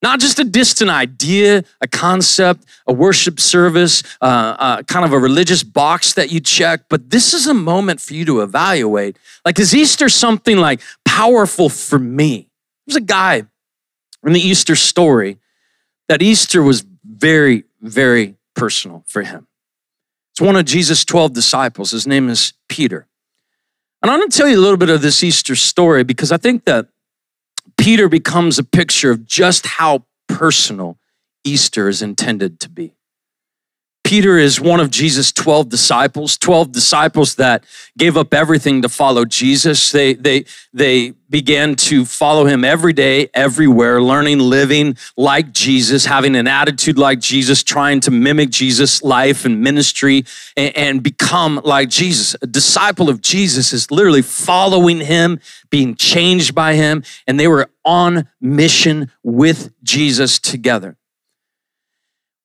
Not 0.00 0.18
just 0.18 0.38
a 0.38 0.44
distant 0.44 0.90
idea, 0.90 1.62
a 1.82 1.86
concept, 1.86 2.64
a 2.86 2.92
worship 2.94 3.38
service, 3.38 4.02
uh, 4.22 4.56
uh, 4.58 4.82
kind 4.84 5.04
of 5.04 5.12
a 5.12 5.18
religious 5.18 5.62
box 5.62 6.14
that 6.14 6.32
you 6.32 6.40
check, 6.40 6.84
but 6.88 7.10
this 7.10 7.34
is 7.34 7.48
a 7.48 7.52
moment 7.52 8.00
for 8.00 8.14
you 8.14 8.24
to 8.24 8.40
evaluate. 8.40 9.18
Like, 9.44 9.58
is 9.58 9.74
Easter 9.74 10.08
something 10.08 10.56
like 10.56 10.80
powerful 11.04 11.68
for 11.68 11.98
me? 11.98 12.48
There's 12.86 12.96
a 12.96 13.02
guy 13.02 13.42
in 14.24 14.32
the 14.32 14.40
Easter 14.40 14.74
story 14.74 15.36
that 16.08 16.22
Easter 16.22 16.62
was 16.62 16.82
very, 17.04 17.64
very 17.82 18.36
personal 18.56 19.04
for 19.06 19.20
him. 19.20 19.48
It's 20.32 20.40
one 20.40 20.56
of 20.56 20.64
Jesus' 20.64 21.04
12 21.04 21.34
disciples. 21.34 21.90
His 21.90 22.06
name 22.06 22.30
is 22.30 22.54
Peter. 22.70 23.06
And 24.02 24.10
I'm 24.10 24.18
going 24.18 24.30
to 24.30 24.36
tell 24.36 24.48
you 24.48 24.58
a 24.58 24.60
little 24.62 24.78
bit 24.78 24.88
of 24.88 25.02
this 25.02 25.22
Easter 25.22 25.54
story 25.54 26.04
because 26.04 26.32
I 26.32 26.38
think 26.38 26.64
that 26.64 26.88
Peter 27.76 28.08
becomes 28.08 28.58
a 28.58 28.64
picture 28.64 29.10
of 29.10 29.26
just 29.26 29.66
how 29.66 30.04
personal 30.28 30.98
Easter 31.44 31.88
is 31.88 32.02
intended 32.02 32.60
to 32.60 32.68
be. 32.68 32.94
Peter 34.10 34.38
is 34.38 34.60
one 34.60 34.80
of 34.80 34.90
Jesus' 34.90 35.30
12 35.30 35.68
disciples, 35.68 36.36
12 36.36 36.72
disciples 36.72 37.36
that 37.36 37.62
gave 37.96 38.16
up 38.16 38.34
everything 38.34 38.82
to 38.82 38.88
follow 38.88 39.24
Jesus. 39.24 39.92
They, 39.92 40.14
they, 40.14 40.46
they 40.72 41.10
began 41.28 41.76
to 41.76 42.04
follow 42.04 42.44
him 42.44 42.64
every 42.64 42.92
day, 42.92 43.28
everywhere, 43.34 44.02
learning, 44.02 44.40
living 44.40 44.96
like 45.16 45.52
Jesus, 45.52 46.06
having 46.06 46.34
an 46.34 46.48
attitude 46.48 46.98
like 46.98 47.20
Jesus, 47.20 47.62
trying 47.62 48.00
to 48.00 48.10
mimic 48.10 48.50
Jesus' 48.50 49.00
life 49.00 49.44
and 49.44 49.60
ministry 49.60 50.24
and, 50.56 50.76
and 50.76 51.02
become 51.04 51.60
like 51.62 51.88
Jesus. 51.88 52.34
A 52.42 52.48
disciple 52.48 53.08
of 53.08 53.22
Jesus 53.22 53.72
is 53.72 53.92
literally 53.92 54.22
following 54.22 54.98
him, 54.98 55.38
being 55.70 55.94
changed 55.94 56.52
by 56.52 56.74
him, 56.74 57.04
and 57.28 57.38
they 57.38 57.46
were 57.46 57.70
on 57.84 58.26
mission 58.40 59.12
with 59.22 59.72
Jesus 59.84 60.40
together. 60.40 60.96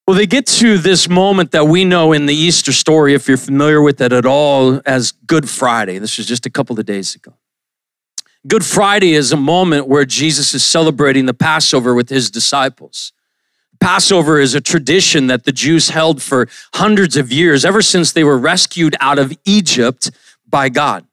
Well, 0.07 0.15
they 0.15 0.27
get 0.27 0.45
to 0.47 0.77
this 0.77 1.09
moment 1.09 1.49
that 1.51 1.65
we 1.65 1.83
know 1.83 2.13
in 2.13 2.27
the 2.27 2.35
Easter 2.35 2.71
story, 2.71 3.15
if 3.15 3.27
you're 3.27 3.37
familiar 3.37 3.81
with 3.81 3.99
it 4.01 4.13
at 4.13 4.23
all, 4.23 4.79
as 4.85 5.11
Good 5.11 5.49
Friday. 5.49 5.97
This 5.97 6.19
was 6.19 6.27
just 6.27 6.45
a 6.45 6.49
couple 6.51 6.79
of 6.79 6.85
days 6.85 7.15
ago. 7.15 7.33
Good 8.47 8.63
Friday 8.63 9.13
is 9.13 9.31
a 9.31 9.37
moment 9.37 9.87
where 9.87 10.05
Jesus 10.05 10.53
is 10.53 10.63
celebrating 10.63 11.25
the 11.25 11.33
Passover 11.33 11.95
with 11.95 12.09
his 12.09 12.29
disciples. 12.29 13.13
Passover 13.79 14.39
is 14.39 14.53
a 14.53 14.61
tradition 14.61 15.25
that 15.25 15.43
the 15.43 15.51
Jews 15.51 15.89
held 15.89 16.21
for 16.21 16.47
hundreds 16.75 17.17
of 17.17 17.31
years, 17.31 17.65
ever 17.65 17.81
since 17.81 18.11
they 18.11 18.23
were 18.23 18.37
rescued 18.37 18.95
out 18.99 19.17
of 19.17 19.35
Egypt 19.43 20.11
by 20.47 20.69
God. 20.69 21.07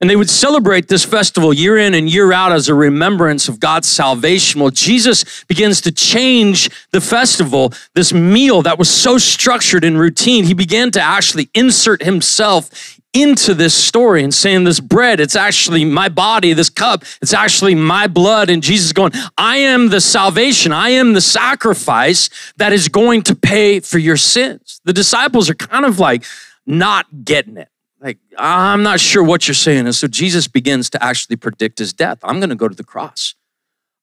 And 0.00 0.08
they 0.08 0.14
would 0.14 0.30
celebrate 0.30 0.86
this 0.86 1.04
festival 1.04 1.52
year 1.52 1.76
in 1.76 1.92
and 1.92 2.08
year 2.08 2.32
out 2.32 2.52
as 2.52 2.68
a 2.68 2.74
remembrance 2.74 3.48
of 3.48 3.58
God's 3.58 3.88
salvation. 3.88 4.60
Well, 4.60 4.70
Jesus 4.70 5.44
begins 5.44 5.80
to 5.80 5.92
change 5.92 6.70
the 6.92 7.00
festival, 7.00 7.72
this 7.94 8.12
meal 8.12 8.62
that 8.62 8.78
was 8.78 8.88
so 8.88 9.18
structured 9.18 9.82
and 9.82 9.98
routine. 9.98 10.44
He 10.44 10.54
began 10.54 10.92
to 10.92 11.00
actually 11.00 11.50
insert 11.52 12.02
himself 12.04 12.98
into 13.12 13.54
this 13.54 13.74
story 13.74 14.22
and 14.22 14.32
saying, 14.32 14.64
This 14.64 14.80
bread, 14.80 15.18
it's 15.18 15.34
actually 15.34 15.84
my 15.84 16.08
body, 16.08 16.52
this 16.52 16.70
cup, 16.70 17.02
it's 17.20 17.34
actually 17.34 17.74
my 17.74 18.06
blood. 18.06 18.50
And 18.50 18.62
Jesus 18.62 18.92
going, 18.92 19.12
I 19.36 19.56
am 19.58 19.88
the 19.88 20.00
salvation, 20.00 20.72
I 20.72 20.90
am 20.90 21.14
the 21.14 21.20
sacrifice 21.20 22.30
that 22.56 22.72
is 22.72 22.88
going 22.88 23.22
to 23.22 23.34
pay 23.34 23.80
for 23.80 23.98
your 23.98 24.16
sins. 24.16 24.80
The 24.84 24.92
disciples 24.92 25.50
are 25.50 25.54
kind 25.54 25.84
of 25.84 25.98
like 25.98 26.24
not 26.66 27.06
getting 27.24 27.56
it. 27.56 27.68
Like, 28.00 28.18
I'm 28.36 28.82
not 28.82 29.00
sure 29.00 29.24
what 29.24 29.48
you're 29.48 29.54
saying. 29.54 29.86
And 29.86 29.94
so 29.94 30.06
Jesus 30.06 30.46
begins 30.46 30.88
to 30.90 31.02
actually 31.02 31.36
predict 31.36 31.78
his 31.78 31.92
death. 31.92 32.18
I'm 32.22 32.38
going 32.38 32.50
to 32.50 32.56
go 32.56 32.68
to 32.68 32.74
the 32.74 32.84
cross. 32.84 33.34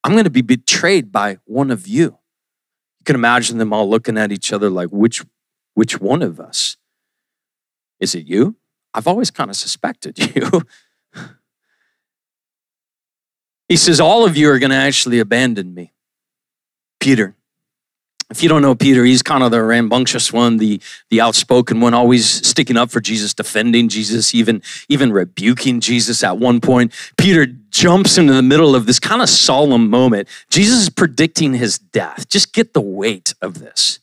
I'm 0.03 0.11
going 0.11 0.25
to 0.25 0.29
be 0.29 0.41
betrayed 0.41 1.11
by 1.11 1.37
one 1.45 1.71
of 1.71 1.87
you. 1.87 2.03
You 2.03 3.05
can 3.05 3.15
imagine 3.15 3.57
them 3.57 3.71
all 3.71 3.89
looking 3.89 4.17
at 4.17 4.31
each 4.31 4.51
other 4.51 4.69
like, 4.69 4.89
which, 4.89 5.23
which 5.73 5.99
one 6.01 6.21
of 6.21 6.39
us? 6.39 6.77
Is 7.99 8.13
it 8.15 8.25
you? 8.25 8.55
I've 8.93 9.07
always 9.07 9.31
kind 9.31 9.49
of 9.49 9.55
suspected 9.55 10.17
you. 10.35 10.61
he 13.67 13.77
says, 13.77 13.99
All 13.99 14.25
of 14.25 14.35
you 14.35 14.49
are 14.49 14.59
going 14.59 14.71
to 14.71 14.75
actually 14.75 15.19
abandon 15.19 15.73
me. 15.73 15.93
Peter. 16.99 17.35
If 18.31 18.41
you 18.41 18.49
don't 18.49 18.63
know 18.63 18.73
Peter, 18.73 19.05
he's 19.05 19.21
kind 19.21 19.43
of 19.43 19.51
the 19.51 19.61
rambunctious 19.61 20.33
one, 20.33 20.57
the, 20.57 20.81
the 21.11 21.21
outspoken 21.21 21.79
one, 21.79 21.93
always 21.93 22.27
sticking 22.27 22.75
up 22.75 22.89
for 22.89 22.99
Jesus, 22.99 23.35
defending 23.35 23.87
Jesus, 23.87 24.33
even, 24.33 24.63
even 24.89 25.11
rebuking 25.13 25.79
Jesus 25.79 26.23
at 26.23 26.37
one 26.37 26.59
point. 26.59 26.91
Peter 27.17 27.45
jumps 27.45 28.17
into 28.17 28.33
the 28.33 28.41
middle 28.41 28.75
of 28.75 28.87
this 28.87 28.99
kind 28.99 29.21
of 29.21 29.29
solemn 29.29 29.89
moment. 29.91 30.27
Jesus 30.49 30.79
is 30.79 30.89
predicting 30.89 31.53
his 31.53 31.77
death. 31.77 32.27
Just 32.27 32.51
get 32.51 32.73
the 32.73 32.81
weight 32.81 33.35
of 33.41 33.59
this 33.59 33.99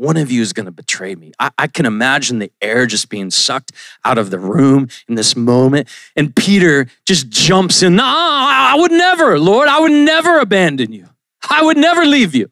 one 0.00 0.16
of 0.16 0.30
you 0.30 0.40
is 0.40 0.54
going 0.54 0.64
to 0.64 0.72
betray 0.72 1.14
me. 1.14 1.30
I, 1.38 1.50
I, 1.58 1.66
can 1.66 1.84
imagine 1.84 2.38
the 2.38 2.50
air 2.62 2.86
just 2.86 3.10
being 3.10 3.30
sucked 3.30 3.72
out 4.02 4.16
of 4.16 4.30
the 4.30 4.38
room 4.38 4.88
in 5.06 5.14
this 5.14 5.36
moment. 5.36 5.88
And 6.16 6.34
Peter 6.34 6.86
just 7.04 7.28
jumps 7.28 7.82
in. 7.82 7.96
No, 7.96 8.04
I 8.06 8.76
would 8.78 8.92
never, 8.92 9.38
Lord, 9.38 9.68
I 9.68 9.78
would 9.78 9.92
never 9.92 10.38
abandon 10.38 10.90
you. 10.94 11.06
I 11.50 11.62
would 11.62 11.76
never 11.76 12.06
leave 12.06 12.34
you. 12.34 12.50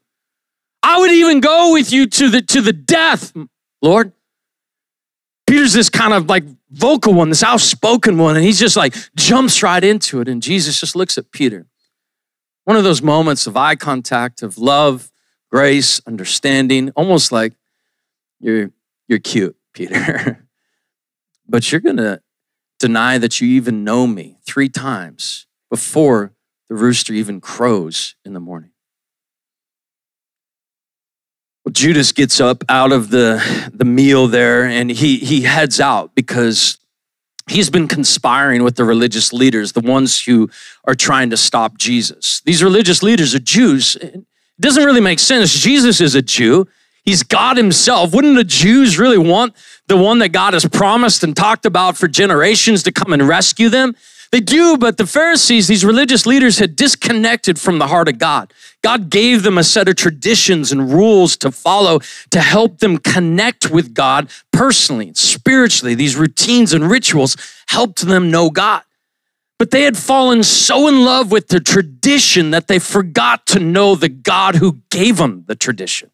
I 0.82 0.98
would 0.98 1.10
even 1.10 1.40
go 1.40 1.72
with 1.72 1.92
you 1.92 2.06
to 2.06 2.28
the, 2.28 2.42
to 2.42 2.60
the 2.60 2.72
death, 2.72 3.32
Lord. 3.82 4.12
Peter's 5.46 5.72
this 5.72 5.88
kind 5.88 6.12
of 6.12 6.28
like 6.28 6.44
vocal 6.70 7.14
one, 7.14 7.30
this 7.30 7.42
outspoken 7.42 8.18
one, 8.18 8.36
and 8.36 8.44
he's 8.44 8.58
just 8.58 8.76
like 8.76 8.94
jumps 9.16 9.62
right 9.62 9.82
into 9.82 10.20
it. 10.20 10.28
And 10.28 10.42
Jesus 10.42 10.78
just 10.78 10.94
looks 10.94 11.16
at 11.16 11.30
Peter. 11.32 11.66
One 12.64 12.76
of 12.76 12.84
those 12.84 13.00
moments 13.02 13.46
of 13.46 13.56
eye 13.56 13.76
contact, 13.76 14.42
of 14.42 14.58
love, 14.58 15.10
grace, 15.50 16.00
understanding, 16.06 16.90
almost 16.90 17.32
like 17.32 17.54
you're, 18.40 18.70
you're 19.08 19.18
cute, 19.18 19.56
Peter. 19.72 20.46
but 21.48 21.72
you're 21.72 21.80
to 21.80 22.20
deny 22.78 23.18
that 23.18 23.40
you 23.40 23.48
even 23.48 23.84
know 23.84 24.06
me 24.06 24.38
three 24.46 24.68
times 24.68 25.46
before 25.70 26.34
the 26.68 26.74
rooster 26.74 27.12
even 27.12 27.40
crows 27.40 28.14
in 28.24 28.34
the 28.34 28.40
morning. 28.40 28.70
Judas 31.72 32.12
gets 32.12 32.40
up 32.40 32.64
out 32.68 32.92
of 32.92 33.10
the, 33.10 33.70
the 33.72 33.84
meal 33.84 34.26
there 34.26 34.64
and 34.64 34.90
he, 34.90 35.18
he 35.18 35.42
heads 35.42 35.80
out 35.80 36.14
because 36.14 36.78
he's 37.48 37.70
been 37.70 37.88
conspiring 37.88 38.62
with 38.62 38.76
the 38.76 38.84
religious 38.84 39.32
leaders, 39.32 39.72
the 39.72 39.80
ones 39.80 40.24
who 40.24 40.50
are 40.84 40.94
trying 40.94 41.30
to 41.30 41.36
stop 41.36 41.78
Jesus. 41.78 42.40
These 42.44 42.62
religious 42.62 43.02
leaders 43.02 43.34
are 43.34 43.40
Jews. 43.40 43.96
It 43.96 44.24
doesn't 44.60 44.84
really 44.84 45.00
make 45.00 45.18
sense. 45.18 45.52
Jesus 45.52 46.00
is 46.00 46.14
a 46.14 46.22
Jew. 46.22 46.66
He's 47.04 47.22
God 47.22 47.56
himself. 47.56 48.12
Wouldn't 48.12 48.36
the 48.36 48.44
Jews 48.44 48.98
really 48.98 49.18
want 49.18 49.54
the 49.86 49.96
one 49.96 50.18
that 50.18 50.28
God 50.28 50.52
has 50.52 50.66
promised 50.66 51.24
and 51.24 51.34
talked 51.34 51.64
about 51.64 51.96
for 51.96 52.06
generations 52.06 52.82
to 52.82 52.92
come 52.92 53.12
and 53.12 53.26
rescue 53.26 53.70
them? 53.70 53.96
They 54.30 54.40
do, 54.40 54.76
but 54.76 54.98
the 54.98 55.06
Pharisees, 55.06 55.68
these 55.68 55.84
religious 55.84 56.26
leaders, 56.26 56.58
had 56.58 56.76
disconnected 56.76 57.58
from 57.58 57.78
the 57.78 57.86
heart 57.86 58.08
of 58.08 58.18
God. 58.18 58.52
God 58.82 59.08
gave 59.08 59.42
them 59.42 59.56
a 59.56 59.64
set 59.64 59.88
of 59.88 59.96
traditions 59.96 60.70
and 60.70 60.92
rules 60.92 61.36
to 61.38 61.50
follow 61.50 62.00
to 62.30 62.40
help 62.40 62.78
them 62.78 62.98
connect 62.98 63.70
with 63.70 63.94
God 63.94 64.30
personally, 64.52 65.12
spiritually. 65.14 65.94
These 65.94 66.16
routines 66.16 66.74
and 66.74 66.90
rituals 66.90 67.36
helped 67.68 68.02
them 68.02 68.30
know 68.30 68.50
God. 68.50 68.82
But 69.58 69.70
they 69.70 69.82
had 69.82 69.96
fallen 69.96 70.42
so 70.42 70.88
in 70.88 71.04
love 71.04 71.32
with 71.32 71.48
the 71.48 71.58
tradition 71.58 72.50
that 72.50 72.68
they 72.68 72.78
forgot 72.78 73.46
to 73.46 73.58
know 73.58 73.94
the 73.94 74.10
God 74.10 74.56
who 74.56 74.80
gave 74.90 75.16
them 75.16 75.44
the 75.48 75.56
tradition. 75.56 76.10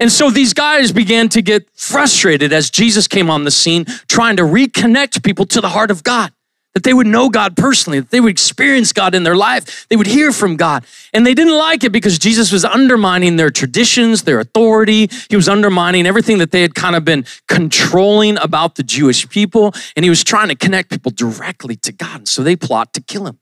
And 0.00 0.10
so 0.10 0.28
these 0.28 0.52
guys 0.52 0.90
began 0.90 1.28
to 1.30 1.40
get 1.40 1.70
frustrated 1.74 2.52
as 2.52 2.68
Jesus 2.68 3.06
came 3.06 3.30
on 3.30 3.44
the 3.44 3.52
scene, 3.52 3.84
trying 4.08 4.36
to 4.36 4.42
reconnect 4.42 5.24
people 5.24 5.46
to 5.46 5.60
the 5.60 5.68
heart 5.68 5.92
of 5.92 6.02
God 6.02 6.32
that 6.74 6.82
they 6.82 6.92
would 6.92 7.06
know 7.06 7.28
God 7.28 7.56
personally, 7.56 8.00
that 8.00 8.10
they 8.10 8.20
would 8.20 8.32
experience 8.32 8.92
God 8.92 9.14
in 9.14 9.22
their 9.22 9.36
life, 9.36 9.86
they 9.88 9.96
would 9.96 10.08
hear 10.08 10.32
from 10.32 10.56
God. 10.56 10.84
And 11.12 11.24
they 11.24 11.34
didn't 11.34 11.56
like 11.56 11.84
it 11.84 11.92
because 11.92 12.18
Jesus 12.18 12.50
was 12.50 12.64
undermining 12.64 13.36
their 13.36 13.50
traditions, 13.50 14.24
their 14.24 14.40
authority. 14.40 15.08
He 15.30 15.36
was 15.36 15.48
undermining 15.48 16.04
everything 16.04 16.38
that 16.38 16.50
they 16.50 16.62
had 16.62 16.74
kind 16.74 16.96
of 16.96 17.04
been 17.04 17.24
controlling 17.48 18.36
about 18.38 18.74
the 18.74 18.82
Jewish 18.82 19.28
people. 19.28 19.72
And 19.94 20.04
he 20.04 20.10
was 20.10 20.24
trying 20.24 20.48
to 20.48 20.56
connect 20.56 20.90
people 20.90 21.12
directly 21.12 21.76
to 21.76 21.92
God. 21.92 22.16
And 22.20 22.28
so 22.28 22.42
they 22.42 22.56
plot 22.56 22.92
to 22.94 23.00
kill 23.00 23.26
him. 23.26 23.38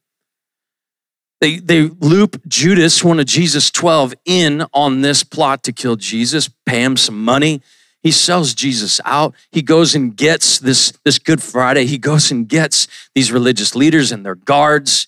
They, 1.40 1.58
they 1.58 1.82
loop 1.82 2.40
Judas, 2.46 3.02
one 3.02 3.18
of 3.18 3.26
Jesus' 3.26 3.70
12, 3.70 4.14
in 4.26 4.64
on 4.72 5.00
this 5.00 5.24
plot 5.24 5.64
to 5.64 5.72
kill 5.72 5.96
Jesus, 5.96 6.48
pay 6.66 6.84
him 6.84 6.96
some 6.96 7.24
money 7.24 7.62
he 8.02 8.10
sells 8.10 8.52
Jesus 8.52 9.00
out. 9.04 9.34
He 9.50 9.62
goes 9.62 9.94
and 9.94 10.16
gets 10.16 10.58
this, 10.58 10.92
this 11.04 11.18
Good 11.18 11.42
Friday. 11.42 11.86
He 11.86 11.98
goes 11.98 12.30
and 12.30 12.48
gets 12.48 12.88
these 13.14 13.30
religious 13.30 13.76
leaders 13.76 14.10
and 14.10 14.26
their 14.26 14.34
guards. 14.34 15.06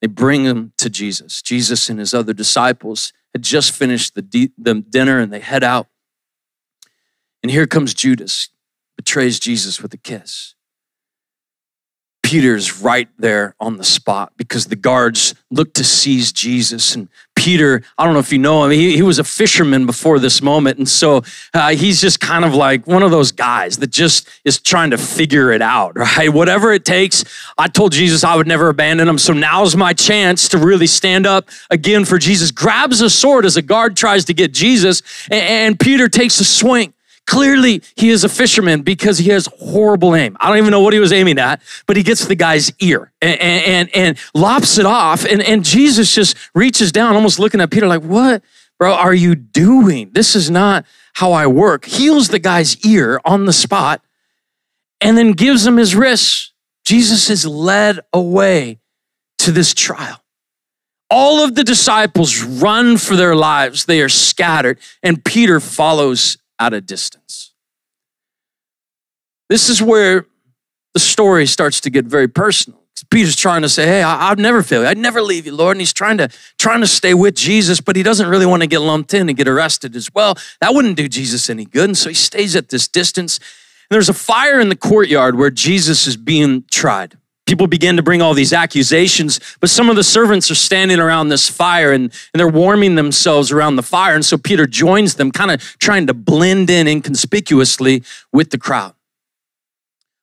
They 0.00 0.08
bring 0.08 0.44
them 0.44 0.72
to 0.78 0.90
Jesus. 0.90 1.40
Jesus 1.40 1.88
and 1.88 1.98
his 1.98 2.12
other 2.12 2.34
disciples 2.34 3.12
had 3.32 3.42
just 3.42 3.72
finished 3.72 4.14
the, 4.14 4.50
the 4.58 4.74
dinner 4.74 5.18
and 5.18 5.32
they 5.32 5.40
head 5.40 5.64
out. 5.64 5.86
And 7.42 7.50
here 7.50 7.66
comes 7.66 7.94
Judas, 7.94 8.50
betrays 8.96 9.40
Jesus 9.40 9.82
with 9.82 9.94
a 9.94 9.98
kiss. 9.98 10.54
Peter's 12.24 12.80
right 12.80 13.08
there 13.18 13.54
on 13.60 13.76
the 13.76 13.84
spot 13.84 14.32
because 14.38 14.66
the 14.66 14.76
guards 14.76 15.34
look 15.50 15.74
to 15.74 15.84
seize 15.84 16.32
Jesus. 16.32 16.96
And 16.96 17.08
Peter, 17.36 17.82
I 17.98 18.04
don't 18.04 18.14
know 18.14 18.18
if 18.18 18.32
you 18.32 18.38
know 18.38 18.64
him, 18.64 18.70
he, 18.70 18.96
he 18.96 19.02
was 19.02 19.18
a 19.18 19.24
fisherman 19.24 19.84
before 19.84 20.18
this 20.18 20.40
moment. 20.40 20.78
And 20.78 20.88
so 20.88 21.22
uh, 21.52 21.72
he's 21.72 22.00
just 22.00 22.20
kind 22.20 22.46
of 22.46 22.54
like 22.54 22.86
one 22.86 23.02
of 23.02 23.10
those 23.10 23.30
guys 23.30 23.76
that 23.76 23.90
just 23.90 24.26
is 24.42 24.58
trying 24.58 24.90
to 24.92 24.98
figure 24.98 25.52
it 25.52 25.60
out, 25.60 25.96
right? 25.98 26.32
Whatever 26.32 26.72
it 26.72 26.86
takes. 26.86 27.24
I 27.58 27.68
told 27.68 27.92
Jesus 27.92 28.24
I 28.24 28.36
would 28.36 28.46
never 28.46 28.70
abandon 28.70 29.06
him. 29.06 29.18
So 29.18 29.34
now's 29.34 29.76
my 29.76 29.92
chance 29.92 30.48
to 30.48 30.58
really 30.58 30.86
stand 30.86 31.26
up 31.26 31.50
again 31.70 32.06
for 32.06 32.18
Jesus. 32.18 32.50
Grabs 32.50 33.02
a 33.02 33.10
sword 33.10 33.44
as 33.44 33.58
a 33.58 33.62
guard 33.62 33.98
tries 33.98 34.24
to 34.24 34.34
get 34.34 34.54
Jesus, 34.54 35.02
and, 35.30 35.42
and 35.42 35.78
Peter 35.78 36.08
takes 36.08 36.40
a 36.40 36.44
swing. 36.44 36.94
Clearly, 37.26 37.82
he 37.96 38.10
is 38.10 38.22
a 38.22 38.28
fisherman 38.28 38.82
because 38.82 39.18
he 39.18 39.30
has 39.30 39.48
horrible 39.58 40.14
aim. 40.14 40.36
I 40.40 40.48
don't 40.48 40.58
even 40.58 40.70
know 40.70 40.80
what 40.80 40.92
he 40.92 40.98
was 40.98 41.12
aiming 41.12 41.38
at, 41.38 41.62
but 41.86 41.96
he 41.96 42.02
gets 42.02 42.26
the 42.26 42.34
guy's 42.34 42.70
ear 42.80 43.12
and, 43.22 43.40
and, 43.40 43.96
and 43.96 44.18
lops 44.34 44.76
it 44.78 44.84
off. 44.84 45.24
And, 45.24 45.40
and 45.42 45.64
Jesus 45.64 46.14
just 46.14 46.36
reaches 46.54 46.92
down, 46.92 47.14
almost 47.14 47.38
looking 47.38 47.60
at 47.62 47.70
Peter 47.70 47.86
like, 47.86 48.02
What, 48.02 48.42
bro, 48.78 48.92
are 48.92 49.14
you 49.14 49.34
doing? 49.34 50.10
This 50.12 50.36
is 50.36 50.50
not 50.50 50.84
how 51.14 51.32
I 51.32 51.46
work. 51.46 51.86
Heals 51.86 52.28
the 52.28 52.38
guy's 52.38 52.84
ear 52.84 53.20
on 53.24 53.46
the 53.46 53.52
spot 53.52 54.02
and 55.00 55.16
then 55.16 55.32
gives 55.32 55.66
him 55.66 55.76
his 55.76 55.94
wrists. 55.94 56.52
Jesus 56.84 57.30
is 57.30 57.46
led 57.46 58.00
away 58.12 58.80
to 59.38 59.52
this 59.52 59.72
trial. 59.72 60.22
All 61.10 61.44
of 61.44 61.54
the 61.54 61.64
disciples 61.64 62.42
run 62.42 62.96
for 62.96 63.14
their 63.14 63.36
lives. 63.36 63.84
They 63.84 64.00
are 64.00 64.08
scattered, 64.08 64.78
and 65.02 65.24
Peter 65.24 65.60
follows 65.60 66.38
at 66.58 66.72
a 66.72 66.80
distance. 66.80 67.52
This 69.48 69.68
is 69.68 69.82
where 69.82 70.26
the 70.94 71.00
story 71.00 71.46
starts 71.46 71.80
to 71.82 71.90
get 71.90 72.06
very 72.06 72.28
personal 72.28 72.84
Peter's 73.10 73.36
trying 73.36 73.62
to 73.62 73.68
say, 73.68 73.86
"Hey, 73.86 74.02
I, 74.02 74.30
would 74.30 74.38
never 74.38 74.62
fail 74.62 74.82
you. 74.82 74.88
I'd 74.88 74.98
never 74.98 75.20
leave 75.20 75.46
you, 75.46 75.54
Lord." 75.54 75.76
And 75.76 75.80
he's 75.80 75.92
trying 75.92 76.18
to 76.18 76.28
trying 76.58 76.80
to 76.80 76.86
stay 76.86 77.12
with 77.12 77.34
Jesus, 77.34 77.80
but 77.80 77.96
he 77.96 78.02
doesn't 78.02 78.28
really 78.28 78.46
want 78.46 78.62
to 78.62 78.66
get 78.66 78.80
lumped 78.80 79.14
in 79.14 79.28
and 79.28 79.36
get 79.36 79.48
arrested 79.48 79.96
as 79.96 80.12
well. 80.14 80.36
That 80.60 80.74
wouldn't 80.74 80.96
do 80.96 81.08
Jesus 81.08 81.50
any 81.50 81.64
good, 81.64 81.84
and 81.84 81.98
so 81.98 82.08
he 82.08 82.14
stays 82.14 82.54
at 82.56 82.68
this 82.68 82.88
distance. 82.88 83.38
And 83.38 83.96
there's 83.96 84.08
a 84.08 84.14
fire 84.14 84.60
in 84.60 84.68
the 84.68 84.76
courtyard 84.76 85.36
where 85.36 85.50
Jesus 85.50 86.06
is 86.06 86.16
being 86.16 86.64
tried. 86.70 87.18
People 87.46 87.66
begin 87.66 87.96
to 87.96 88.02
bring 88.02 88.22
all 88.22 88.32
these 88.32 88.54
accusations, 88.54 89.38
but 89.60 89.68
some 89.68 89.90
of 89.90 89.96
the 89.96 90.04
servants 90.04 90.50
are 90.50 90.54
standing 90.54 90.98
around 90.98 91.28
this 91.28 91.48
fire 91.48 91.92
and, 91.92 92.04
and 92.04 92.40
they're 92.40 92.48
warming 92.48 92.94
themselves 92.94 93.52
around 93.52 93.76
the 93.76 93.82
fire. 93.82 94.14
And 94.14 94.24
so 94.24 94.38
Peter 94.38 94.66
joins 94.66 95.16
them, 95.16 95.30
kind 95.30 95.50
of 95.50 95.60
trying 95.78 96.06
to 96.06 96.14
blend 96.14 96.70
in 96.70 96.88
inconspicuously 96.88 98.02
with 98.32 98.50
the 98.50 98.58
crowd. 98.58 98.94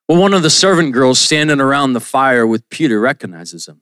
Well, 0.10 0.20
one 0.20 0.34
of 0.34 0.42
the 0.42 0.50
servant 0.50 0.94
girls 0.94 1.20
standing 1.20 1.62
around 1.62 1.94
the 1.94 2.00
fire 2.00 2.46
with 2.46 2.68
Peter 2.70 3.00
recognizes 3.00 3.68
him. 3.68 3.82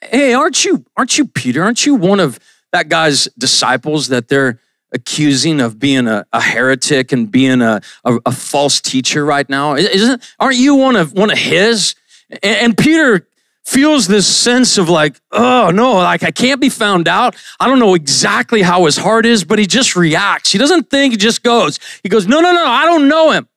Hey, 0.00 0.32
aren't 0.32 0.64
you, 0.64 0.84
aren't 0.96 1.18
you 1.18 1.26
Peter? 1.26 1.62
Aren't 1.62 1.84
you 1.84 1.96
one 1.96 2.20
of 2.20 2.38
that 2.72 2.88
guy's 2.88 3.24
disciples 3.36 4.08
that 4.08 4.28
they're 4.28 4.60
accusing 4.92 5.60
of 5.60 5.78
being 5.78 6.06
a, 6.06 6.24
a 6.32 6.40
heretic 6.40 7.12
and 7.12 7.30
being 7.30 7.60
a, 7.60 7.80
a, 8.04 8.18
a, 8.26 8.32
false 8.32 8.80
teacher 8.80 9.24
right 9.24 9.48
now? 9.48 9.74
Isn't, 9.74 10.22
aren't 10.38 10.56
you 10.56 10.76
one 10.76 10.96
of, 10.96 11.12
one 11.12 11.30
of 11.30 11.38
his? 11.38 11.96
And, 12.42 12.76
Peter 12.76 13.28
feels 13.64 14.06
this 14.06 14.26
sense 14.26 14.78
of 14.78 14.88
like, 14.88 15.20
oh 15.32 15.70
no, 15.72 15.94
like 15.94 16.22
I 16.22 16.30
can't 16.30 16.60
be 16.60 16.68
found 16.68 17.08
out. 17.08 17.36
I 17.58 17.66
don't 17.66 17.78
know 17.78 17.94
exactly 17.94 18.62
how 18.62 18.84
his 18.84 18.96
heart 18.96 19.26
is, 19.26 19.44
but 19.44 19.58
he 19.58 19.66
just 19.66 19.96
reacts. 19.96 20.52
He 20.52 20.58
doesn't 20.58 20.90
think, 20.90 21.12
he 21.12 21.16
just 21.16 21.42
goes. 21.42 21.78
He 22.02 22.08
goes, 22.08 22.26
no, 22.26 22.40
no, 22.40 22.52
no, 22.52 22.66
I 22.66 22.84
don't 22.84 23.08
know 23.08 23.30
him. 23.32 23.48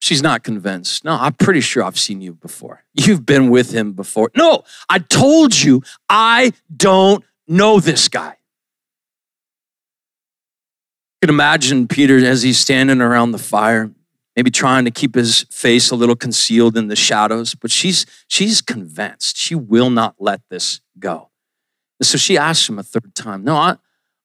She's 0.00 0.22
not 0.22 0.44
convinced. 0.44 1.04
No, 1.04 1.16
I'm 1.18 1.32
pretty 1.34 1.60
sure 1.60 1.82
I've 1.82 1.98
seen 1.98 2.20
you 2.20 2.34
before. 2.34 2.84
You've 2.94 3.26
been 3.26 3.50
with 3.50 3.72
him 3.72 3.92
before. 3.92 4.30
No, 4.36 4.62
I 4.88 5.00
told 5.00 5.60
you 5.60 5.82
I 6.08 6.52
don't 6.74 7.24
know 7.48 7.80
this 7.80 8.08
guy. 8.08 8.36
You 11.20 11.26
can 11.26 11.34
imagine 11.34 11.88
Peter 11.88 12.16
as 12.24 12.42
he's 12.42 12.60
standing 12.60 13.00
around 13.00 13.32
the 13.32 13.38
fire, 13.38 13.90
maybe 14.38 14.52
trying 14.52 14.84
to 14.84 14.90
keep 14.92 15.16
his 15.16 15.46
face 15.50 15.90
a 15.90 15.96
little 15.96 16.14
concealed 16.14 16.76
in 16.76 16.86
the 16.86 16.94
shadows, 16.94 17.56
but 17.56 17.72
she's 17.72 18.06
she's 18.28 18.62
convinced. 18.62 19.36
She 19.36 19.56
will 19.56 19.90
not 19.90 20.14
let 20.20 20.42
this 20.48 20.80
go. 20.96 21.30
And 21.98 22.06
so 22.06 22.18
she 22.18 22.38
asks 22.38 22.68
him 22.68 22.78
a 22.78 22.84
third 22.84 23.16
time, 23.16 23.42
No, 23.42 23.56
I, 23.56 23.78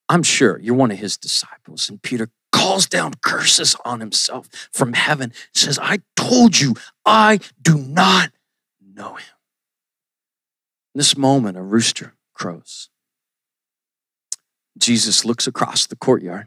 I'm 0.08 0.22
sure 0.22 0.60
you're 0.60 0.76
one 0.76 0.92
of 0.92 0.98
his 0.98 1.16
disciples. 1.16 1.90
And 1.90 2.00
Peter 2.00 2.30
calls 2.52 2.86
down 2.86 3.14
curses 3.24 3.74
on 3.84 3.98
himself 3.98 4.48
from 4.72 4.92
heaven, 4.92 5.32
says, 5.52 5.80
I 5.82 5.98
told 6.14 6.60
you, 6.60 6.76
I 7.04 7.40
do 7.60 7.76
not 7.76 8.30
know 8.80 9.14
him. 9.14 9.34
In 10.94 11.00
this 11.00 11.16
moment, 11.16 11.58
a 11.58 11.62
rooster 11.62 12.14
crows. 12.34 12.88
Jesus 14.78 15.24
looks 15.24 15.48
across 15.48 15.88
the 15.88 15.96
courtyard, 15.96 16.46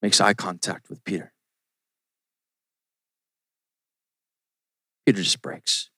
makes 0.00 0.20
eye 0.20 0.34
contact 0.34 0.88
with 0.88 1.02
Peter. 1.02 1.33
Peter 5.06 5.22
just 5.22 5.42
breaks. 5.42 5.90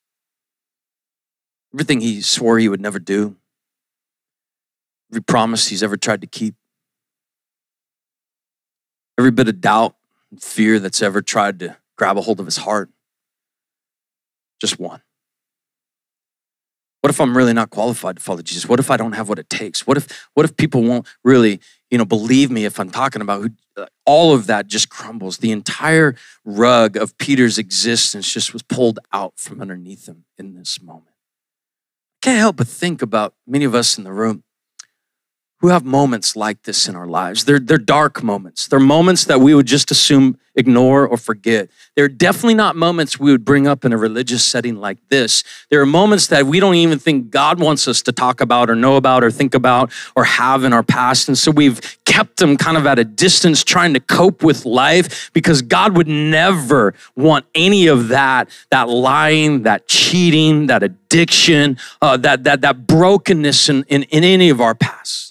Everything 1.73 2.01
he 2.01 2.21
swore 2.21 2.59
he 2.59 2.69
would 2.69 2.81
never 2.81 2.99
do, 2.99 3.35
every 5.11 5.21
promise 5.21 5.67
he's 5.67 5.83
ever 5.83 5.97
tried 5.97 6.21
to 6.21 6.27
keep, 6.27 6.55
every 9.17 9.31
bit 9.31 9.47
of 9.47 9.61
doubt 9.61 9.95
and 10.31 10.41
fear 10.41 10.79
that's 10.79 11.01
ever 11.01 11.21
tried 11.21 11.59
to 11.59 11.77
grab 11.97 12.17
a 12.17 12.21
hold 12.21 12.39
of 12.39 12.45
his 12.45 12.57
heart. 12.57 12.89
Just 14.59 14.79
one. 14.79 15.01
What 17.01 17.11
if 17.11 17.21
I'm 17.21 17.37
really 17.37 17.53
not 17.53 17.69
qualified 17.69 18.17
to 18.17 18.23
follow 18.23 18.41
Jesus? 18.41 18.67
What 18.67 18.79
if 18.79 18.89
I 18.89 18.97
don't 18.97 19.13
have 19.13 19.29
what 19.29 19.39
it 19.39 19.49
takes? 19.49 19.85
What 19.85 19.97
if 19.97 20.27
what 20.33 20.45
if 20.45 20.57
people 20.57 20.83
won't 20.83 21.07
really, 21.23 21.59
you 21.91 21.97
know, 21.97 22.05
believe 22.05 22.51
me 22.51 22.65
if 22.65 22.79
I'm 22.79 22.89
talking 22.89 23.21
about 23.21 23.41
who 23.41 23.49
all 24.05 24.33
of 24.33 24.47
that 24.47 24.67
just 24.67 24.89
crumbles. 24.89 25.37
The 25.37 25.51
entire 25.51 26.15
rug 26.45 26.97
of 26.97 27.17
Peter's 27.17 27.57
existence 27.57 28.31
just 28.31 28.53
was 28.53 28.63
pulled 28.63 28.99
out 29.13 29.33
from 29.37 29.61
underneath 29.61 30.07
him 30.07 30.25
in 30.37 30.55
this 30.55 30.81
moment. 30.81 31.15
Can't 32.21 32.39
help 32.39 32.57
but 32.57 32.67
think 32.67 33.01
about 33.01 33.35
many 33.45 33.65
of 33.65 33.75
us 33.75 33.97
in 33.97 34.03
the 34.03 34.13
room 34.13 34.43
who 35.59 35.69
have 35.69 35.83
moments 35.83 36.35
like 36.35 36.63
this 36.63 36.87
in 36.87 36.95
our 36.95 37.07
lives. 37.07 37.45
They're, 37.45 37.59
they're 37.59 37.77
dark 37.77 38.21
moments. 38.21 38.67
They're 38.67 38.79
moments 38.79 39.25
that 39.25 39.39
we 39.39 39.55
would 39.55 39.65
just 39.65 39.89
assume 39.89 40.37
ignore 40.57 41.07
or 41.07 41.17
forget. 41.17 41.69
They're 41.95 42.07
definitely 42.07 42.55
not 42.55 42.75
moments 42.75 43.19
we 43.19 43.31
would 43.31 43.45
bring 43.45 43.67
up 43.67 43.85
in 43.85 43.93
a 43.93 43.97
religious 43.97 44.43
setting 44.43 44.77
like 44.77 44.97
this. 45.09 45.43
There 45.69 45.79
are 45.81 45.85
moments 45.85 46.27
that 46.27 46.45
we 46.45 46.59
don't 46.59 46.75
even 46.75 46.99
think 46.99 47.29
God 47.29 47.59
wants 47.59 47.87
us 47.87 48.01
to 48.03 48.11
talk 48.11 48.41
about 48.41 48.69
or 48.69 48.75
know 48.75 48.95
about 48.97 49.23
or 49.23 49.31
think 49.31 49.53
about 49.53 49.91
or 50.15 50.25
have 50.25 50.63
in 50.63 50.73
our 50.73 50.83
past. 50.83 51.27
And 51.27 51.37
so 51.37 51.51
we've 51.51 51.97
kept 52.05 52.37
them 52.37 52.57
kind 52.57 52.77
of 52.77 52.85
at 52.85 52.99
a 52.99 53.03
distance 53.03 53.63
trying 53.63 53.93
to 53.93 53.99
cope 53.99 54.43
with 54.43 54.65
life 54.65 55.31
because 55.33 55.61
God 55.61 55.95
would 55.95 56.07
never 56.07 56.93
want 57.15 57.45
any 57.53 57.87
of 57.87 58.09
that, 58.09 58.49
that 58.71 58.89
lying, 58.89 59.63
that 59.63 59.87
cheating, 59.87 60.67
that 60.67 60.83
addiction, 60.83 61.77
uh, 62.01 62.17
that, 62.17 62.43
that, 62.43 62.61
that 62.61 62.87
brokenness 62.87 63.69
in, 63.69 63.83
in, 63.87 64.03
in 64.03 64.23
any 64.23 64.49
of 64.49 64.59
our 64.59 64.75
past. 64.75 65.26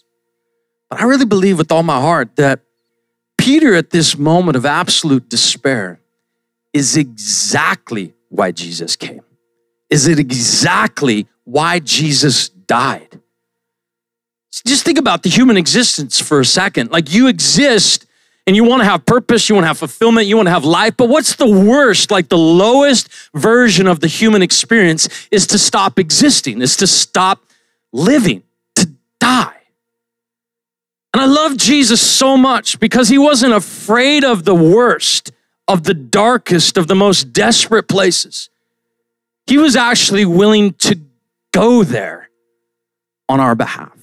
But 0.91 1.01
I 1.01 1.05
really 1.05 1.25
believe 1.25 1.59
with 1.59 1.73
all 1.73 1.83
my 1.83 2.01
heart 2.01 2.37
that 2.37 2.61
Peter, 3.39 3.75
at 3.75 3.91
this 3.91 4.17
moment 4.17 4.57
of 4.57 4.65
absolute 4.65 5.29
despair, 5.29 6.01
is 6.73 6.97
exactly 6.97 8.15
why 8.29 8.53
Jesus 8.53 8.97
came. 8.97 9.23
Is 9.89 10.07
it 10.09 10.19
exactly 10.19 11.27
why 11.45 11.79
Jesus 11.79 12.49
died? 12.49 13.21
Just 14.67 14.85
think 14.85 14.99
about 14.99 15.23
the 15.23 15.29
human 15.29 15.57
existence 15.57 16.21
for 16.21 16.41
a 16.41 16.45
second. 16.45 16.91
Like 16.91 17.13
you 17.13 17.29
exist 17.29 18.07
and 18.47 18.57
you 18.57 18.65
want 18.65 18.81
to 18.81 18.85
have 18.85 19.05
purpose, 19.05 19.49
you 19.49 19.55
want 19.55 19.65
to 19.65 19.69
have 19.69 19.79
fulfillment, 19.79 20.27
you 20.27 20.37
want 20.37 20.47
to 20.47 20.53
have 20.53 20.65
life. 20.65 20.97
But 20.97 21.09
what's 21.09 21.37
the 21.37 21.49
worst, 21.49 22.11
like 22.11 22.29
the 22.29 22.39
lowest 22.39 23.09
version 23.35 23.87
of 23.87 24.01
the 24.01 24.07
human 24.07 24.43
experience 24.43 25.09
is 25.31 25.47
to 25.49 25.59
stop 25.59 25.99
existing, 25.99 26.63
is 26.63 26.77
to 26.79 26.87
stop 26.87 27.45
living, 27.93 28.43
to 28.77 28.91
die. 29.21 29.56
And 31.17 31.23
I 31.23 31.29
love 31.29 31.57
Jesus 31.57 32.03
so 32.03 32.37
much 32.37 32.79
because 32.79 33.09
he 33.09 33.17
wasn't 33.17 33.55
afraid 33.55 34.23
of 34.23 34.45
the 34.45 34.55
worst, 34.55 35.33
of 35.67 35.85
the 35.85 35.95
darkest, 35.95 36.77
of 36.77 36.89
the 36.89 36.95
most 36.95 37.33
desperate 37.33 37.89
places. 37.89 38.51
He 39.47 39.57
was 39.57 39.77
actually 39.77 40.27
willing 40.27 40.75
to 40.75 41.01
go 41.55 41.85
there 41.85 42.29
on 43.31 43.41
our 43.41 43.55
behalf. 43.55 43.97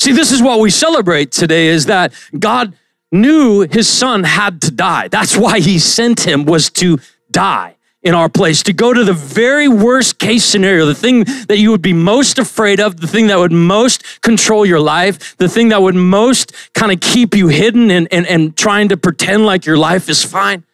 See, 0.00 0.12
this 0.12 0.32
is 0.32 0.40
what 0.40 0.60
we 0.60 0.70
celebrate 0.70 1.30
today 1.30 1.66
is 1.66 1.84
that 1.84 2.14
God 2.38 2.74
knew 3.12 3.60
his 3.60 3.86
son 3.86 4.24
had 4.24 4.62
to 4.62 4.70
die. 4.70 5.08
That's 5.08 5.36
why 5.36 5.60
he 5.60 5.78
sent 5.78 6.20
him 6.20 6.46
was 6.46 6.70
to 6.70 7.00
die 7.30 7.76
in 8.02 8.14
our 8.14 8.28
place, 8.28 8.62
to 8.64 8.72
go 8.72 8.92
to 8.92 9.04
the 9.04 9.12
very 9.12 9.68
worst 9.68 10.18
case 10.18 10.44
scenario, 10.44 10.86
the 10.86 10.94
thing 10.94 11.24
that 11.46 11.58
you 11.58 11.70
would 11.70 11.82
be 11.82 11.92
most 11.92 12.38
afraid 12.38 12.80
of, 12.80 13.00
the 13.00 13.06
thing 13.06 13.28
that 13.28 13.38
would 13.38 13.52
most 13.52 14.20
control 14.22 14.66
your 14.66 14.80
life, 14.80 15.36
the 15.36 15.48
thing 15.48 15.68
that 15.68 15.80
would 15.80 15.94
most 15.94 16.52
kind 16.74 16.90
of 16.90 17.00
keep 17.00 17.34
you 17.34 17.48
hidden 17.48 17.90
and, 17.90 18.08
and, 18.12 18.26
and 18.26 18.56
trying 18.56 18.88
to 18.88 18.96
pretend 18.96 19.46
like 19.46 19.66
your 19.66 19.78
life 19.78 20.08
is 20.08 20.24
fine. 20.24 20.64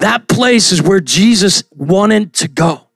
That 0.00 0.28
place 0.28 0.70
is 0.72 0.82
where 0.82 1.00
Jesus 1.00 1.64
wanted 1.74 2.34
to 2.34 2.48
go. 2.48 2.88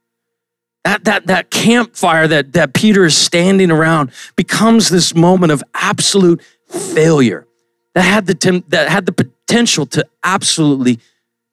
That, 0.84 1.04
that, 1.04 1.26
that 1.28 1.50
campfire 1.50 2.28
that, 2.28 2.52
that 2.52 2.74
Peter 2.74 3.04
is 3.06 3.16
standing 3.16 3.70
around 3.70 4.12
becomes 4.36 4.90
this 4.90 5.14
moment 5.14 5.52
of 5.52 5.62
absolute 5.72 6.42
failure 6.68 7.46
that 7.94 8.02
had 8.02 8.26
the, 8.26 8.64
that 8.68 8.90
had 8.90 9.06
the 9.06 9.12
potential 9.12 9.86
to 9.86 10.06
absolutely 10.22 10.98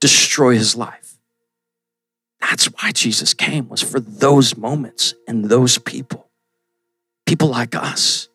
destroy 0.02 0.56
his 0.56 0.76
life. 0.76 1.01
That's 2.52 2.66
why 2.66 2.92
Jesus 2.92 3.34
came, 3.34 3.70
was 3.70 3.82
for 3.82 4.02
those 4.02 4.58
moments 4.58 5.14
and 5.26 5.46
those 5.46 5.78
people. 5.78 6.28
People 7.26 7.48
like 7.48 7.76
us 7.76 8.28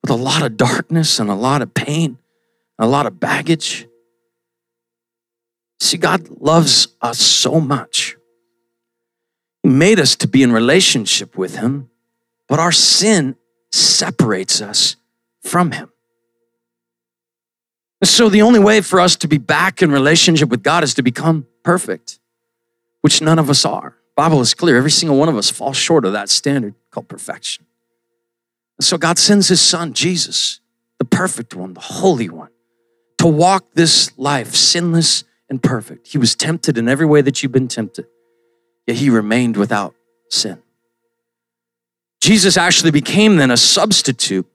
with 0.00 0.12
a 0.12 0.14
lot 0.14 0.42
of 0.42 0.56
darkness 0.56 1.18
and 1.18 1.28
a 1.28 1.34
lot 1.34 1.60
of 1.60 1.74
pain, 1.74 2.18
a 2.78 2.86
lot 2.86 3.06
of 3.06 3.18
baggage. 3.18 3.88
See, 5.80 5.96
God 5.96 6.28
loves 6.40 6.86
us 7.02 7.18
so 7.18 7.60
much. 7.60 8.16
He 9.64 9.70
made 9.70 9.98
us 9.98 10.14
to 10.14 10.28
be 10.28 10.44
in 10.44 10.52
relationship 10.52 11.36
with 11.36 11.56
Him, 11.56 11.90
but 12.46 12.60
our 12.60 12.70
sin 12.70 13.34
separates 13.72 14.62
us 14.62 14.94
from 15.42 15.72
Him. 15.72 15.90
So, 18.04 18.28
the 18.28 18.42
only 18.42 18.60
way 18.60 18.80
for 18.82 19.00
us 19.00 19.16
to 19.16 19.26
be 19.26 19.38
back 19.38 19.82
in 19.82 19.90
relationship 19.90 20.48
with 20.48 20.62
God 20.62 20.84
is 20.84 20.94
to 20.94 21.02
become 21.02 21.48
perfect 21.64 22.19
which 23.00 23.20
none 23.22 23.38
of 23.38 23.50
us 23.50 23.64
are. 23.64 23.96
Bible 24.16 24.40
is 24.40 24.54
clear. 24.54 24.76
Every 24.76 24.90
single 24.90 25.16
one 25.16 25.28
of 25.28 25.36
us 25.36 25.50
falls 25.50 25.76
short 25.76 26.04
of 26.04 26.12
that 26.12 26.28
standard 26.28 26.74
called 26.90 27.08
perfection. 27.08 27.66
And 28.78 28.84
so 28.84 28.98
God 28.98 29.18
sends 29.18 29.48
his 29.48 29.60
son, 29.60 29.92
Jesus, 29.92 30.60
the 30.98 31.04
perfect 31.04 31.54
one, 31.54 31.74
the 31.74 31.80
holy 31.80 32.28
one, 32.28 32.50
to 33.18 33.26
walk 33.26 33.72
this 33.74 34.16
life 34.18 34.54
sinless 34.54 35.24
and 35.48 35.62
perfect. 35.62 36.08
He 36.08 36.18
was 36.18 36.34
tempted 36.34 36.78
in 36.78 36.88
every 36.88 37.06
way 37.06 37.20
that 37.22 37.42
you've 37.42 37.52
been 37.52 37.68
tempted, 37.68 38.06
yet 38.86 38.96
he 38.96 39.10
remained 39.10 39.56
without 39.56 39.94
sin. 40.28 40.62
Jesus 42.20 42.56
actually 42.56 42.90
became 42.90 43.36
then 43.36 43.50
a 43.50 43.56
substitute 43.56 44.46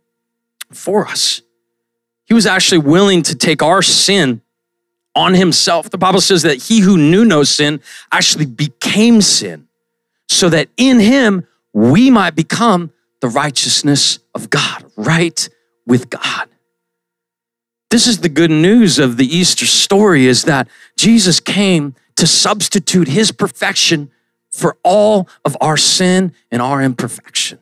for 0.72 1.08
us. 1.08 1.42
He 2.26 2.34
was 2.34 2.46
actually 2.46 2.80
willing 2.80 3.22
to 3.24 3.36
take 3.36 3.62
our 3.62 3.82
sin 3.82 4.42
on 5.16 5.34
himself. 5.34 5.90
The 5.90 5.98
Bible 5.98 6.22
says 6.22 6.44
that 6.44 6.64
he 6.64 6.80
who 6.82 6.98
knew 6.98 7.26
no 7.26 7.44
sin 7.44 7.82
actually 8.12 8.46
became 8.46 9.22
sin 9.22 9.68
so 10.28 10.50
that 10.50 10.70
in 10.78 11.00
him 11.00 11.48
we 11.74 12.10
might 12.10 12.36
become 12.36 12.92
the 13.22 13.30
righteousness 13.30 14.20
of 14.34 14.50
God, 14.50 14.86
right 14.96 15.50
with 15.86 16.10
God. 16.10 16.50
This 17.90 18.08
is 18.08 18.20
the 18.20 18.30
good 18.30 18.52
news 18.52 19.00
of 19.00 19.18
the 19.18 19.26
Easter 19.26 19.66
story 19.66 20.26
is 20.26 20.44
that 20.44 20.68
Jesus 20.98 21.40
came 21.40 21.96
to 22.18 22.28
substitute 22.28 23.08
his 23.08 23.32
perfection 23.32 24.12
for 24.52 24.78
all 24.84 25.28
of 25.44 25.56
our 25.62 25.78
sin 25.78 26.34
and 26.52 26.62
our 26.62 26.82
imperfection. 26.82 27.60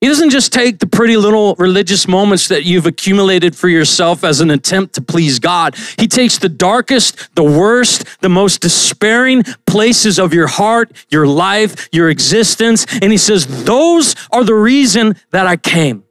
He 0.00 0.06
doesn't 0.06 0.30
just 0.30 0.52
take 0.52 0.78
the 0.78 0.86
pretty 0.86 1.16
little 1.16 1.56
religious 1.56 2.06
moments 2.06 2.46
that 2.48 2.64
you've 2.64 2.86
accumulated 2.86 3.56
for 3.56 3.68
yourself 3.68 4.22
as 4.22 4.40
an 4.40 4.50
attempt 4.50 4.94
to 4.94 5.02
please 5.02 5.40
God. 5.40 5.74
He 5.98 6.06
takes 6.06 6.38
the 6.38 6.48
darkest, 6.48 7.34
the 7.34 7.42
worst, 7.42 8.04
the 8.20 8.28
most 8.28 8.60
despairing 8.60 9.42
places 9.66 10.20
of 10.20 10.32
your 10.32 10.46
heart, 10.46 10.92
your 11.10 11.26
life, 11.26 11.88
your 11.90 12.10
existence, 12.10 12.86
and 13.02 13.10
he 13.10 13.18
says, 13.18 13.64
Those 13.64 14.14
are 14.30 14.44
the 14.44 14.54
reason 14.54 15.16
that 15.30 15.48
I 15.48 15.56
came 15.56 16.04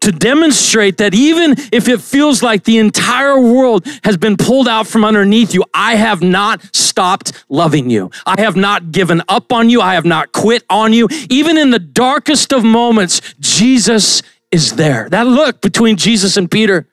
to 0.00 0.12
demonstrate 0.12 0.98
that 0.98 1.14
even 1.14 1.54
if 1.72 1.88
it 1.88 2.00
feels 2.00 2.42
like 2.42 2.64
the 2.64 2.78
entire 2.78 3.40
world 3.40 3.86
has 4.04 4.16
been 4.16 4.36
pulled 4.36 4.68
out 4.68 4.86
from 4.86 5.04
underneath 5.04 5.54
you, 5.54 5.64
I 5.74 5.96
have 5.96 6.22
not 6.22 6.74
stopped 6.74 7.44
loving 7.48 7.90
you. 7.90 8.10
I 8.26 8.40
have 8.40 8.56
not 8.56 8.92
given 8.92 9.22
up 9.28 9.52
on 9.52 9.70
you. 9.70 9.80
I 9.80 9.94
have 9.94 10.04
not 10.04 10.32
quit 10.32 10.64
on 10.70 10.92
you. 10.92 11.08
Even 11.30 11.58
in 11.58 11.70
the 11.70 11.78
darkest 11.78 12.52
of 12.52 12.64
moments, 12.64 13.20
Jesus 13.40 14.22
is 14.50 14.76
there. 14.76 15.08
That 15.08 15.26
look 15.26 15.60
between 15.60 15.96
Jesus 15.96 16.36
and 16.36 16.50
Peter. 16.50 16.86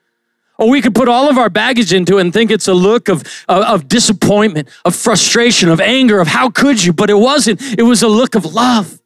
Or 0.58 0.70
we 0.70 0.80
could 0.80 0.94
put 0.94 1.08
all 1.08 1.28
of 1.28 1.36
our 1.36 1.50
baggage 1.50 1.92
into 1.92 2.18
it 2.18 2.22
and 2.22 2.32
think 2.32 2.50
it's 2.50 2.68
a 2.68 2.74
look 2.74 3.08
of, 3.08 3.22
of, 3.48 3.62
of 3.62 3.88
disappointment, 3.88 4.68
of 4.84 4.94
frustration, 4.94 5.68
of 5.68 5.80
anger, 5.80 6.18
of 6.18 6.28
how 6.28 6.48
could 6.50 6.82
you? 6.82 6.92
But 6.92 7.10
it 7.10 7.18
wasn't. 7.18 7.60
It 7.78 7.82
was 7.82 8.02
a 8.02 8.08
look 8.08 8.34
of 8.34 8.54
love, 8.54 9.00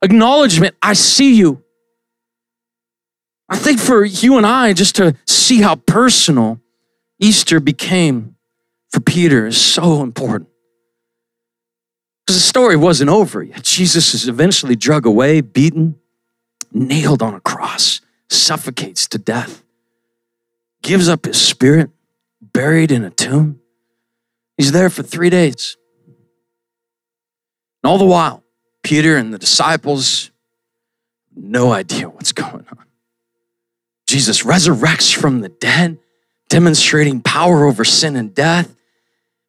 acknowledgement. 0.00 0.76
I 0.80 0.92
see 0.92 1.34
you. 1.34 1.62
I 3.52 3.56
think 3.56 3.80
for 3.80 4.02
you 4.02 4.38
and 4.38 4.46
I, 4.46 4.72
just 4.72 4.96
to 4.96 5.14
see 5.26 5.60
how 5.60 5.74
personal 5.74 6.58
Easter 7.20 7.60
became 7.60 8.34
for 8.88 9.00
Peter 9.00 9.46
is 9.46 9.60
so 9.60 10.02
important. 10.02 10.48
Because 12.24 12.40
the 12.40 12.48
story 12.48 12.76
wasn't 12.76 13.10
over 13.10 13.42
yet. 13.42 13.62
Jesus 13.62 14.14
is 14.14 14.26
eventually 14.26 14.74
drug 14.74 15.04
away, 15.04 15.42
beaten, 15.42 15.96
nailed 16.72 17.20
on 17.20 17.34
a 17.34 17.40
cross, 17.40 18.00
suffocates 18.30 19.06
to 19.08 19.18
death, 19.18 19.62
gives 20.82 21.06
up 21.06 21.26
his 21.26 21.38
spirit, 21.38 21.90
buried 22.40 22.90
in 22.90 23.04
a 23.04 23.10
tomb. 23.10 23.60
He's 24.56 24.72
there 24.72 24.88
for 24.88 25.02
three 25.02 25.28
days. 25.28 25.76
And 27.84 27.90
all 27.90 27.98
the 27.98 28.06
while, 28.06 28.44
Peter 28.82 29.18
and 29.18 29.34
the 29.34 29.38
disciples, 29.38 30.30
no 31.36 31.70
idea 31.70 32.08
what's 32.08 32.32
going 32.32 32.66
on. 32.78 32.81
Jesus 34.12 34.42
resurrects 34.42 35.16
from 35.16 35.40
the 35.40 35.48
dead, 35.48 35.96
demonstrating 36.50 37.22
power 37.22 37.64
over 37.64 37.82
sin 37.82 38.14
and 38.14 38.34
death. 38.34 38.76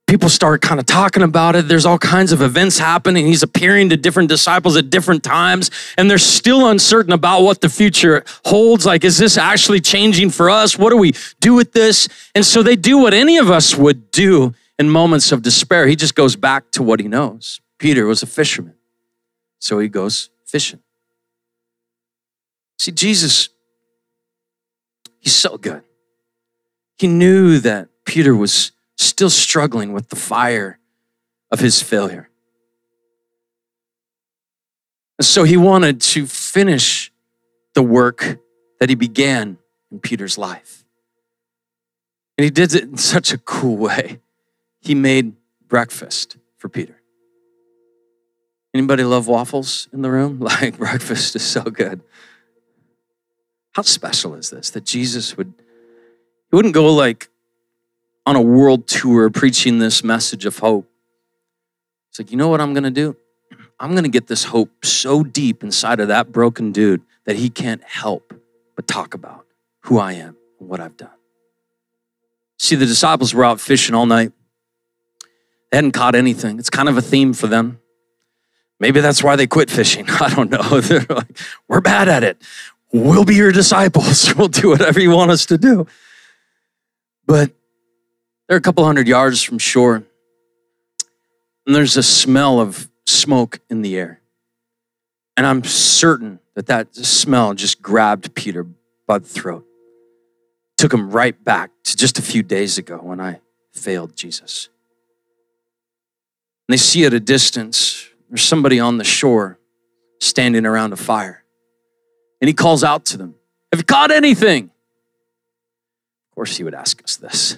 People 0.08 0.30
start 0.30 0.62
kind 0.62 0.80
of 0.80 0.86
talking 0.86 1.22
about 1.22 1.58
it. 1.58 1.68
There's 1.68 1.86
all 1.86 1.98
kinds 1.98 2.32
of 2.32 2.42
events 2.42 2.80
happening. 2.80 3.26
He's 3.26 3.44
appearing 3.44 3.90
to 3.90 3.98
different 3.98 4.30
disciples 4.30 4.78
at 4.78 4.90
different 4.90 5.22
times, 5.22 5.70
and 5.98 6.10
they're 6.10 6.18
still 6.18 6.70
uncertain 6.70 7.12
about 7.12 7.42
what 7.42 7.60
the 7.60 7.68
future 7.68 8.24
holds. 8.46 8.86
Like, 8.86 9.04
is 9.04 9.18
this 9.18 9.38
actually 9.38 9.82
changing 9.82 10.30
for 10.30 10.50
us? 10.50 10.78
What 10.78 10.92
do 10.92 10.98
we 10.98 11.12
do 11.42 11.56
with 11.56 11.74
this? 11.74 12.08
And 12.34 12.46
so 12.46 12.64
they 12.64 12.78
do 12.78 13.00
what 13.00 13.14
any 13.14 13.40
of 13.40 13.52
us 13.52 13.76
would 13.76 14.12
do 14.12 14.54
in 14.80 14.90
moments 14.90 15.34
of 15.34 15.42
despair. 15.42 15.88
He 15.88 15.98
just 15.98 16.16
goes 16.16 16.38
back 16.38 16.72
to 16.72 16.84
what 16.84 17.02
he 17.02 17.10
knows. 17.10 17.60
Peter 17.80 18.06
was 18.06 18.24
a 18.24 18.28
fisherman, 18.28 18.76
so 19.60 19.80
he 19.80 19.90
goes 19.90 20.30
fishing. 20.46 20.80
See, 22.80 22.92
Jesus 22.92 23.50
He's 25.24 25.36
so 25.36 25.58
good. 25.58 25.84
He 26.98 27.08
knew 27.08 27.58
that 27.60 27.88
Peter 28.06 28.36
was 28.36 28.74
still 28.98 29.30
struggling 29.30 29.94
with 29.94 30.10
the 30.10 30.18
fire 30.18 30.80
of 31.50 31.60
his 31.60 31.82
failure. 31.82 32.30
And 35.18 35.26
so 35.26 35.46
he 35.46 35.56
wanted 35.56 36.02
to 36.02 36.28
finish 36.28 37.12
the 37.74 37.82
work 37.82 38.38
that 38.80 38.90
he 38.90 38.96
began 38.96 39.58
in 39.92 40.00
Peter's 40.00 40.38
life. 40.38 40.84
And 42.38 42.44
he 42.44 42.52
did 42.52 42.76
it 42.76 42.84
in 42.84 42.98
such 42.98 43.32
a 43.32 43.38
cool 43.38 43.78
way. 43.78 44.20
He 44.82 44.94
made 44.94 45.34
breakfast 45.70 46.36
for 46.58 46.68
Peter. 46.68 47.02
Anybody 48.74 49.04
love 49.04 49.28
waffles 49.28 49.88
in 49.94 50.02
the 50.02 50.12
room? 50.12 50.40
Like 50.42 50.78
breakfast 50.78 51.36
is 51.38 51.44
so 51.44 51.62
good. 51.62 52.02
How 53.74 53.82
special 53.82 54.36
is 54.36 54.50
this 54.50 54.70
that 54.72 54.86
Jesus 54.86 55.36
would 55.36 55.54
he 55.58 56.56
wouldn't 56.56 56.74
go 56.74 56.94
like 56.94 57.30
on 58.26 58.36
a 58.36 58.42
world 58.42 58.88
tour 58.88 59.30
preaching 59.30 59.80
this 59.80 60.04
message 60.04 60.46
of 60.46 60.60
hope. 60.60 60.90
It's 62.10 62.20
like, 62.20 62.32
you 62.32 62.38
know 62.38 62.48
what 62.48 62.62
I'm 62.62 62.74
going 62.74 62.84
to 62.84 62.92
do? 62.92 63.18
I'm 63.80 63.92
going 63.92 64.04
to 64.04 64.10
get 64.10 64.28
this 64.28 64.46
hope 64.46 64.86
so 64.86 65.24
deep 65.24 65.64
inside 65.64 66.00
of 66.00 66.08
that 66.08 66.32
broken 66.32 66.72
dude 66.72 67.02
that 67.26 67.36
he 67.36 67.50
can't 67.50 67.84
help 67.84 68.34
but 68.76 68.88
talk 68.88 69.14
about 69.14 69.46
who 69.82 69.98
I 69.98 70.14
am 70.14 70.38
and 70.60 70.70
what 70.70 70.80
I've 70.80 70.96
done. 70.96 71.10
See, 72.60 72.76
the 72.76 72.86
disciples 72.86 73.34
were 73.34 73.44
out 73.44 73.60
fishing 73.60 73.96
all 73.96 74.06
night. 74.06 74.32
They 75.72 75.78
hadn't 75.78 75.92
caught 75.92 76.16
anything. 76.16 76.60
It's 76.60 76.70
kind 76.70 76.88
of 76.88 76.98
a 76.98 77.02
theme 77.02 77.34
for 77.34 77.48
them. 77.48 77.80
Maybe 78.80 79.02
that's 79.02 79.24
why 79.24 79.36
they 79.36 79.48
quit 79.48 79.70
fishing. 79.70 80.08
I 80.22 80.34
don't 80.34 80.50
know. 80.50 80.80
They're 80.82 81.06
like, 81.10 81.38
we're 81.68 81.82
bad 81.82 82.08
at 82.08 82.24
it. 82.24 82.42
We'll 82.94 83.26
be 83.26 83.36
your 83.36 83.52
disciples. 83.52 84.34
We'll 84.38 84.48
do 84.48 84.70
whatever 84.70 85.00
you 85.00 85.10
want 85.10 85.32
us 85.32 85.48
to 85.48 85.58
do. 85.58 85.88
But 87.26 87.52
they're 88.48 88.58
a 88.58 88.62
couple 88.62 88.86
hundred 88.86 89.08
yards 89.08 89.42
from 89.42 89.58
shore, 89.58 90.04
and 91.66 91.76
there's 91.76 91.98
a 91.98 92.04
smell 92.04 92.60
of 92.60 92.90
smoke 93.06 93.60
in 93.70 93.82
the 93.82 93.98
air. 93.98 94.22
And 95.36 95.48
I'm 95.48 95.64
certain 95.64 96.40
that 96.54 96.68
that 96.68 96.96
smell 96.96 97.54
just 97.54 97.82
grabbed 97.82 98.36
Peter 98.36 98.68
by 99.08 99.18
the 99.18 99.28
throat, 99.28 99.66
took 100.78 100.94
him 100.94 101.10
right 101.10 101.42
back 101.44 101.72
to 101.86 101.98
just 101.98 102.20
a 102.20 102.22
few 102.22 102.44
days 102.44 102.78
ago 102.78 102.98
when 102.98 103.20
I 103.20 103.40
failed 103.72 104.16
Jesus. 104.16 104.70
And 106.68 106.74
they 106.74 106.78
see 106.78 107.06
at 107.06 107.14
a 107.14 107.20
distance, 107.20 108.10
there's 108.30 108.44
somebody 108.44 108.80
on 108.80 108.98
the 108.98 109.04
shore 109.04 109.58
standing 110.20 110.66
around 110.66 110.94
a 110.94 110.98
fire. 110.98 111.43
And 112.44 112.50
he 112.50 112.54
calls 112.54 112.84
out 112.84 113.06
to 113.06 113.16
them, 113.16 113.36
Have 113.72 113.80
you 113.80 113.86
caught 113.86 114.12
anything? 114.12 114.66
Of 114.66 116.36
course, 116.36 116.58
he 116.58 116.66
would 116.66 116.74
ask 116.74 117.02
us 117.02 117.16
this. 117.16 117.58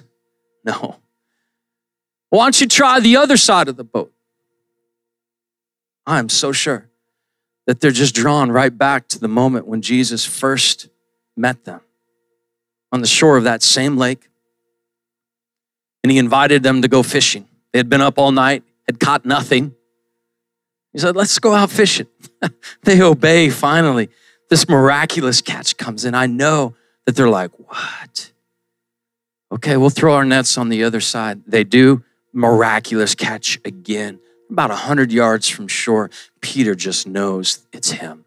No. 0.63 0.97
Why 2.29 2.45
don't 2.45 2.61
you 2.61 2.67
try 2.67 2.99
the 2.99 3.17
other 3.17 3.35
side 3.35 3.67
of 3.67 3.77
the 3.77 3.83
boat? 3.83 4.13
I'm 6.05 6.29
so 6.29 6.51
sure 6.51 6.87
that 7.65 7.79
they're 7.79 7.89
just 7.89 8.13
drawn 8.13 8.51
right 8.51 8.77
back 8.77 9.07
to 9.07 9.17
the 9.17 9.27
moment 9.27 9.65
when 9.65 9.81
Jesus 9.81 10.23
first 10.23 10.87
met 11.35 11.65
them 11.65 11.81
on 12.91 13.01
the 13.01 13.07
shore 13.07 13.37
of 13.37 13.43
that 13.45 13.63
same 13.63 13.97
lake. 13.97 14.29
And 16.03 16.11
he 16.11 16.19
invited 16.19 16.61
them 16.61 16.83
to 16.83 16.87
go 16.87 17.01
fishing. 17.01 17.47
They 17.73 17.79
had 17.79 17.89
been 17.89 18.01
up 18.01 18.19
all 18.19 18.31
night, 18.31 18.61
had 18.85 18.99
caught 18.99 19.25
nothing. 19.25 19.73
He 20.93 20.99
said, 20.99 21.15
Let's 21.15 21.39
go 21.39 21.55
out 21.55 21.71
fishing. 21.71 22.05
they 22.83 23.01
obey 23.01 23.49
finally 23.49 24.09
this 24.49 24.67
miraculous 24.69 25.41
catch 25.41 25.77
comes 25.77 26.05
in, 26.05 26.13
I 26.13 26.27
know 26.27 26.75
that 27.05 27.15
they're 27.15 27.29
like, 27.29 27.51
what? 27.57 28.31
Okay, 29.51 29.77
we'll 29.77 29.89
throw 29.89 30.15
our 30.15 30.25
nets 30.25 30.57
on 30.57 30.69
the 30.69 30.83
other 30.83 30.99
side. 30.99 31.41
They 31.47 31.63
do, 31.63 32.03
miraculous 32.33 33.15
catch 33.15 33.59
again. 33.63 34.19
About 34.49 34.69
100 34.69 35.11
yards 35.11 35.47
from 35.49 35.67
shore, 35.67 36.09
Peter 36.41 36.75
just 36.75 37.07
knows 37.07 37.65
it's 37.71 37.91
him. 37.91 38.25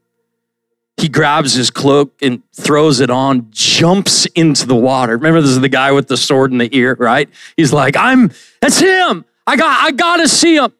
He 0.96 1.08
grabs 1.08 1.54
his 1.54 1.70
cloak 1.70 2.12
and 2.22 2.42
throws 2.52 2.98
it 2.98 3.08
on, 3.08 3.48
jumps 3.50 4.26
into 4.26 4.66
the 4.66 4.74
water. 4.74 5.12
Remember, 5.12 5.40
this 5.40 5.50
is 5.50 5.60
the 5.60 5.68
guy 5.68 5.92
with 5.92 6.08
the 6.08 6.16
sword 6.16 6.50
in 6.50 6.58
the 6.58 6.74
ear, 6.76 6.96
right? 6.98 7.28
He's 7.56 7.72
like, 7.72 7.96
I'm, 7.96 8.32
that's 8.60 8.80
him. 8.80 9.24
I 9.46 9.56
got, 9.56 9.84
I 9.84 9.92
gotta 9.92 10.26
see 10.26 10.56
him. 10.56 10.72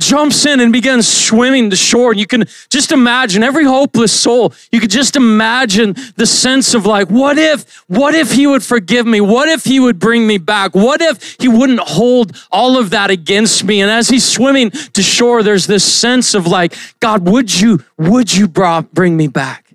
Jumps 0.00 0.44
in 0.44 0.60
and 0.60 0.72
begins 0.72 1.06
swimming 1.06 1.70
to 1.70 1.76
shore. 1.76 2.10
And 2.10 2.20
you 2.20 2.26
can 2.26 2.44
just 2.68 2.92
imagine 2.92 3.42
every 3.42 3.64
hopeless 3.64 4.12
soul, 4.12 4.52
you 4.72 4.80
could 4.80 4.90
just 4.90 5.16
imagine 5.16 5.94
the 6.16 6.26
sense 6.26 6.74
of 6.74 6.84
like, 6.86 7.08
what 7.08 7.38
if, 7.38 7.84
what 7.86 8.14
if 8.14 8.32
he 8.32 8.46
would 8.46 8.62
forgive 8.62 9.06
me? 9.06 9.20
What 9.20 9.48
if 9.48 9.64
he 9.64 9.78
would 9.78 9.98
bring 9.98 10.26
me 10.26 10.38
back? 10.38 10.74
What 10.74 11.00
if 11.00 11.36
he 11.40 11.48
wouldn't 11.48 11.80
hold 11.80 12.36
all 12.50 12.78
of 12.78 12.90
that 12.90 13.10
against 13.10 13.64
me? 13.64 13.80
And 13.80 13.90
as 13.90 14.08
he's 14.08 14.24
swimming 14.24 14.70
to 14.70 15.02
shore, 15.02 15.42
there's 15.42 15.66
this 15.66 15.84
sense 15.84 16.34
of 16.34 16.46
like, 16.46 16.74
God, 17.00 17.28
would 17.28 17.60
you, 17.60 17.84
would 17.96 18.34
you 18.34 18.48
bring 18.48 19.16
me 19.16 19.28
back? 19.28 19.74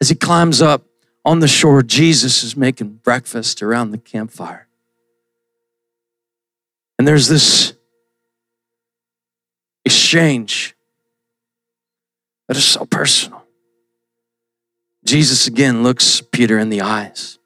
As 0.00 0.08
he 0.08 0.14
climbs 0.14 0.62
up 0.62 0.84
on 1.24 1.40
the 1.40 1.48
shore, 1.48 1.82
Jesus 1.82 2.42
is 2.42 2.56
making 2.56 3.00
breakfast 3.02 3.62
around 3.62 3.90
the 3.90 3.98
campfire. 3.98 4.68
And 6.98 7.06
there's 7.06 7.28
this 7.28 7.74
exchange 9.88 10.76
that 12.46 12.58
is 12.58 12.64
so 12.64 12.84
personal. 12.84 13.42
Jesus 15.02 15.46
again 15.46 15.82
looks 15.82 16.20
Peter 16.20 16.58
in 16.58 16.68
the 16.68 16.82
eyes. 16.82 17.38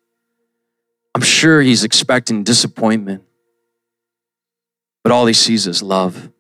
I'm 1.14 1.22
sure 1.22 1.61
he's 1.61 1.85
expecting 1.85 2.42
disappointment, 2.42 3.22
but 5.05 5.12
all 5.12 5.26
he 5.26 5.35
sees 5.35 5.68
is 5.68 5.85
love. 5.85 6.31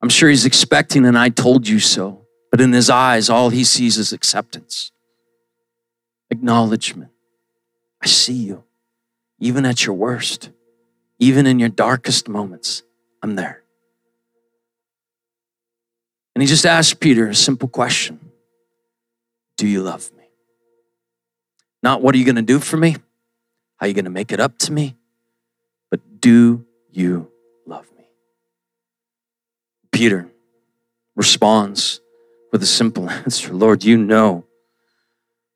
I'm 0.00 0.10
sure 0.10 0.28
he's 0.28 0.46
expecting 0.46 1.04
an 1.06 1.16
I 1.16 1.28
told 1.28 1.66
you 1.66 1.80
so, 1.80 2.24
but 2.52 2.60
in 2.60 2.72
his 2.72 2.88
eyes, 2.88 3.28
all 3.28 3.50
he 3.50 3.64
sees 3.64 3.98
is 3.98 4.12
acceptance, 4.12 4.92
acknowledgement. 6.30 7.10
I 8.00 8.06
see 8.06 8.34
you, 8.34 8.62
even 9.40 9.66
at 9.66 9.84
your 9.84 9.96
worst, 9.96 10.50
even 11.18 11.48
in 11.48 11.58
your 11.58 11.68
darkest 11.70 12.28
moments. 12.28 12.84
I'm 13.24 13.34
there. 13.34 13.65
And 16.36 16.42
he 16.42 16.46
just 16.46 16.66
asked 16.66 17.00
Peter 17.00 17.28
a 17.28 17.34
simple 17.34 17.66
question 17.66 18.20
Do 19.56 19.66
you 19.66 19.82
love 19.82 20.12
me? 20.18 20.24
Not 21.82 22.02
what 22.02 22.14
are 22.14 22.18
you 22.18 22.26
going 22.26 22.36
to 22.36 22.42
do 22.42 22.58
for 22.58 22.76
me? 22.76 22.90
How 22.90 23.86
are 23.86 23.88
you 23.88 23.94
going 23.94 24.04
to 24.04 24.10
make 24.10 24.32
it 24.32 24.38
up 24.38 24.58
to 24.58 24.72
me? 24.72 24.96
But 25.90 26.20
do 26.20 26.66
you 26.90 27.30
love 27.64 27.86
me? 27.96 28.04
Peter 29.92 30.28
responds 31.14 32.02
with 32.52 32.62
a 32.62 32.66
simple 32.66 33.08
answer 33.24 33.54
Lord, 33.54 33.82
you 33.82 33.96
know. 33.96 34.44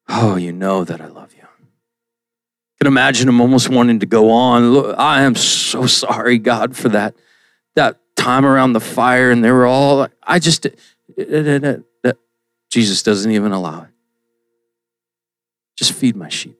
Oh, 0.09 0.37
you 0.37 0.51
know 0.51 0.85
that 0.85 1.03
I 1.03 1.09
love 1.09 1.35
you. 1.35 1.43
I 1.43 2.79
can 2.79 2.87
imagine 2.87 3.29
him 3.29 3.43
almost 3.43 3.69
wanting 3.69 4.01
to 4.01 4.07
go 4.07 4.31
on. 4.31 4.95
I 4.95 5.25
am 5.25 5.35
so 5.35 5.87
sorry, 5.87 6.39
God, 6.39 6.75
for 6.75 6.89
that, 6.89 7.15
that 7.75 8.01
time 8.21 8.45
around 8.45 8.75
the 8.75 8.81
fire 8.81 9.31
and 9.31 9.43
they 9.43 9.51
were 9.51 9.67
all, 9.67 10.07
I 10.23 10.39
just, 10.39 10.67
Jesus 12.71 13.03
doesn't 13.03 13.31
even 13.31 13.53
allow 13.53 13.83
it. 13.83 13.89
Just 15.77 15.93
feed 15.95 16.15
my 16.15 16.29
sheep. 16.29 16.59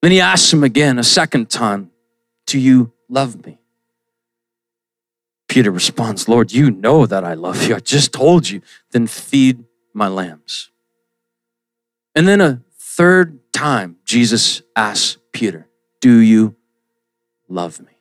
Then 0.00 0.12
he 0.12 0.20
asks 0.20 0.52
him 0.52 0.62
again 0.62 0.98
a 0.98 1.04
second 1.04 1.50
time, 1.50 1.90
Do 2.46 2.58
you 2.58 2.92
love 3.08 3.44
me? 3.44 3.58
Peter 5.48 5.72
responds, 5.72 6.28
Lord, 6.28 6.52
you 6.52 6.70
know 6.70 7.04
that 7.06 7.24
I 7.24 7.34
love 7.34 7.66
you. 7.66 7.74
I 7.74 7.80
just 7.80 8.12
told 8.12 8.48
you. 8.48 8.60
Then 8.92 9.06
feed 9.06 9.64
my 9.92 10.06
lambs. 10.06 10.70
And 12.14 12.28
then 12.28 12.40
a 12.40 12.62
third 12.78 13.40
time, 13.52 13.96
Jesus 14.04 14.62
asks 14.76 15.18
Peter, 15.32 15.66
Do 16.00 16.18
you 16.18 16.54
love 17.48 17.80
me? 17.80 17.97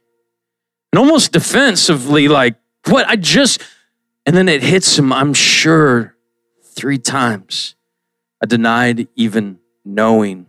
And 0.98 1.06
almost 1.06 1.32
defensively, 1.32 2.28
like, 2.28 2.56
what? 2.88 3.08
I 3.08 3.18
just, 3.18 3.62
and 4.26 4.36
then 4.36 4.50
it 4.50 4.64
hits 4.64 4.98
him, 4.98 5.14
I'm 5.14 5.36
sure, 5.36 6.16
three 6.64 6.98
times. 6.98 7.76
I 8.42 8.48
denied 8.48 9.08
even 9.16 9.60
knowing 9.86 10.48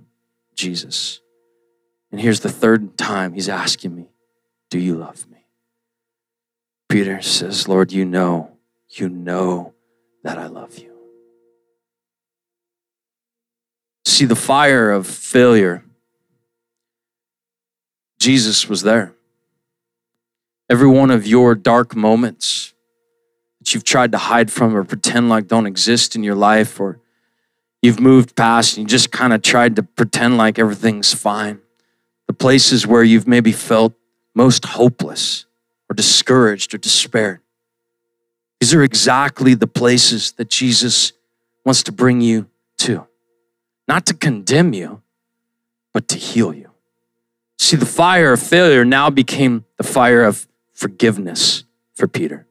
Jesus. 0.55 1.21
And 2.11 2.19
here's 2.19 2.41
the 2.41 2.49
third 2.49 2.97
time 2.97 3.35
he's 3.35 3.51
asking 3.51 3.95
me, 3.95 4.09
Do 4.71 4.79
you 4.79 4.95
love 4.95 5.29
me? 5.29 5.45
Peter 6.89 7.21
says, 7.21 7.69
Lord, 7.69 7.93
you 7.93 8.07
know, 8.07 8.57
you 8.89 9.11
know 9.11 9.75
that 10.23 10.39
I 10.39 10.47
love 10.47 10.79
you. 10.79 10.95
See, 14.07 14.25
the 14.25 14.35
fire 14.35 14.91
of 14.91 15.07
failure, 15.07 15.85
Jesus 18.19 18.67
was 18.67 18.81
there 18.81 19.13
every 20.71 20.89
one 20.89 21.11
of 21.11 21.27
your 21.27 21.55
dark 21.55 21.97
moments 21.97 22.75
that 23.59 23.75
you've 23.75 23.85
tried 23.85 24.13
to 24.13 24.19
hide 24.19 24.51
from 24.51 24.77
or 24.77 24.85
pretend 24.85 25.29
like 25.29 25.49
don't 25.49 25.67
exist 25.67 26.17
in 26.17 26.23
your 26.23 26.35
life, 26.35 26.81
or 26.81 27.01
you've 27.83 28.01
moved 28.01 28.37
past 28.37 28.77
and 28.77 28.85
you 28.85 28.89
just 28.89 29.11
kind 29.11 29.33
of 29.33 29.43
tried 29.43 29.77
to 29.77 29.83
pretend 29.83 30.37
like 30.37 30.59
everything's 30.59 31.15
fine. 31.15 31.61
The 32.27 32.33
places 32.33 32.87
where 32.87 33.03
you've 33.03 33.27
maybe 33.27 33.53
felt 33.53 33.95
most 34.35 34.65
hopeless 34.65 35.47
or 35.89 35.95
discouraged 35.95 36.75
or 36.75 36.79
despaired. 36.79 37.41
These 38.61 38.75
are 38.75 38.83
exactly 38.83 39.55
the 39.55 39.67
places 39.67 40.33
that 40.33 40.51
Jesus 40.51 41.13
wants 41.65 41.83
to 41.85 41.93
bring 41.93 42.21
you 42.21 42.49
to. 42.79 43.07
Not 43.87 44.05
to 44.07 44.15
condemn 44.15 44.73
you, 44.73 45.03
but 45.95 46.09
to 46.09 46.19
heal 46.19 46.53
you. 46.53 46.71
See, 47.59 47.77
the 47.77 47.87
fire 47.87 48.33
of 48.33 48.43
failure 48.43 48.85
now 48.85 49.11
became 49.11 49.65
the 49.77 49.85
fire 49.85 50.25
of 50.25 50.48
forgiveness 50.79 51.65
for 51.97 52.07
Peter. 52.07 52.47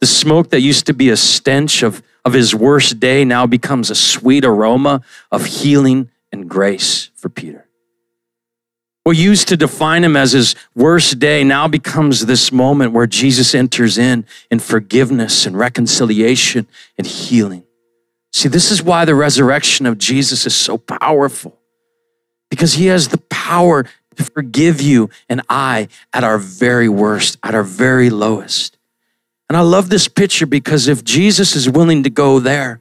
The 0.00 0.06
smoke 0.06 0.50
that 0.50 0.62
used 0.62 0.86
to 0.86 0.94
be 0.94 1.10
a 1.10 1.16
stench 1.16 1.84
of, 1.84 2.02
of 2.24 2.32
his 2.32 2.56
worst 2.56 2.98
day 2.98 3.24
now 3.24 3.46
becomes 3.46 3.88
a 3.88 3.94
sweet 3.94 4.44
aroma 4.44 5.02
of 5.30 5.46
healing 5.46 6.10
and 6.32 6.50
grace 6.50 7.12
for 7.14 7.28
Peter. 7.28 7.68
What 9.04 9.16
used 9.16 9.46
to 9.48 9.56
define 9.56 10.02
him 10.02 10.16
as 10.16 10.32
his 10.32 10.56
worst 10.74 11.20
day 11.20 11.44
now 11.44 11.68
becomes 11.68 12.26
this 12.26 12.50
moment 12.50 12.94
where 12.94 13.06
Jesus 13.06 13.54
enters 13.54 13.96
in 13.96 14.26
in 14.50 14.58
forgiveness 14.58 15.46
and 15.46 15.56
reconciliation 15.56 16.66
and 16.98 17.06
healing. 17.06 17.62
See, 18.32 18.48
this 18.48 18.72
is 18.72 18.82
why 18.82 19.04
the 19.04 19.14
resurrection 19.14 19.86
of 19.86 19.98
Jesus 19.98 20.46
is 20.46 20.56
so 20.56 20.78
powerful 20.78 21.56
because 22.50 22.74
he 22.74 22.86
has 22.86 23.08
the 23.08 23.18
power 23.18 23.86
to 24.16 24.24
forgive 24.24 24.80
you 24.80 25.10
and 25.28 25.42
I 25.48 25.88
at 26.12 26.24
our 26.24 26.38
very 26.38 26.88
worst, 26.88 27.38
at 27.42 27.54
our 27.54 27.62
very 27.62 28.10
lowest. 28.10 28.78
And 29.48 29.56
I 29.56 29.60
love 29.60 29.90
this 29.90 30.08
picture 30.08 30.46
because 30.46 30.88
if 30.88 31.04
Jesus 31.04 31.54
is 31.54 31.68
willing 31.68 32.04
to 32.04 32.10
go 32.10 32.38
there, 32.38 32.80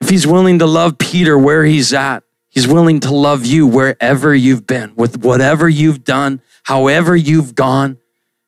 if 0.00 0.08
he's 0.08 0.26
willing 0.26 0.58
to 0.58 0.66
love 0.66 0.98
Peter 0.98 1.38
where 1.38 1.64
he's 1.64 1.92
at, 1.92 2.24
he's 2.48 2.66
willing 2.66 3.00
to 3.00 3.14
love 3.14 3.46
you 3.46 3.66
wherever 3.66 4.34
you've 4.34 4.66
been, 4.66 4.92
with 4.96 5.22
whatever 5.22 5.68
you've 5.68 6.04
done, 6.04 6.42
however 6.64 7.14
you've 7.14 7.54
gone. 7.54 7.98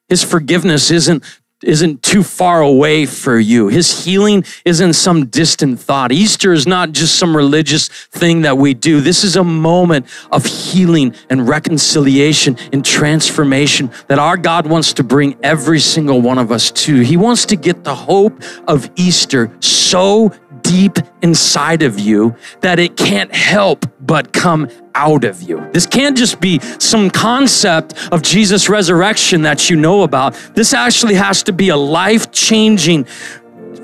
His 0.08 0.24
forgiveness 0.24 0.90
isn't 0.90 1.22
isn't 1.64 2.02
too 2.02 2.22
far 2.22 2.60
away 2.60 3.06
for 3.06 3.38
you. 3.38 3.68
His 3.68 4.04
healing 4.04 4.44
isn't 4.64 4.94
some 4.94 5.26
distant 5.26 5.80
thought. 5.80 6.12
Easter 6.12 6.52
is 6.52 6.66
not 6.66 6.92
just 6.92 7.16
some 7.16 7.36
religious 7.36 7.88
thing 7.88 8.42
that 8.42 8.58
we 8.58 8.74
do. 8.74 9.00
This 9.00 9.24
is 9.24 9.36
a 9.36 9.44
moment 9.44 10.06
of 10.30 10.44
healing 10.44 11.14
and 11.30 11.48
reconciliation 11.48 12.56
and 12.72 12.84
transformation 12.84 13.90
that 14.08 14.18
our 14.18 14.36
God 14.36 14.66
wants 14.66 14.92
to 14.94 15.04
bring 15.04 15.36
every 15.42 15.80
single 15.80 16.20
one 16.20 16.38
of 16.38 16.52
us 16.52 16.70
to. 16.70 17.00
He 17.00 17.16
wants 17.16 17.46
to 17.46 17.56
get 17.56 17.84
the 17.84 17.94
hope 17.94 18.42
of 18.66 18.90
Easter 18.96 19.54
so 19.60 20.32
deep 20.72 20.98
inside 21.20 21.82
of 21.82 22.00
you 22.00 22.34
that 22.62 22.78
it 22.78 22.96
can't 22.96 23.34
help 23.34 23.84
but 24.00 24.32
come 24.32 24.70
out 24.94 25.22
of 25.22 25.42
you. 25.42 25.62
This 25.70 25.86
can't 25.86 26.16
just 26.16 26.40
be 26.40 26.60
some 26.78 27.10
concept 27.10 28.10
of 28.10 28.22
Jesus' 28.22 28.70
resurrection 28.70 29.42
that 29.42 29.68
you 29.68 29.76
know 29.76 30.02
about. 30.02 30.32
This 30.54 30.72
actually 30.72 31.16
has 31.16 31.42
to 31.42 31.52
be 31.52 31.68
a 31.68 31.76
life 31.76 32.32
changing, 32.32 33.04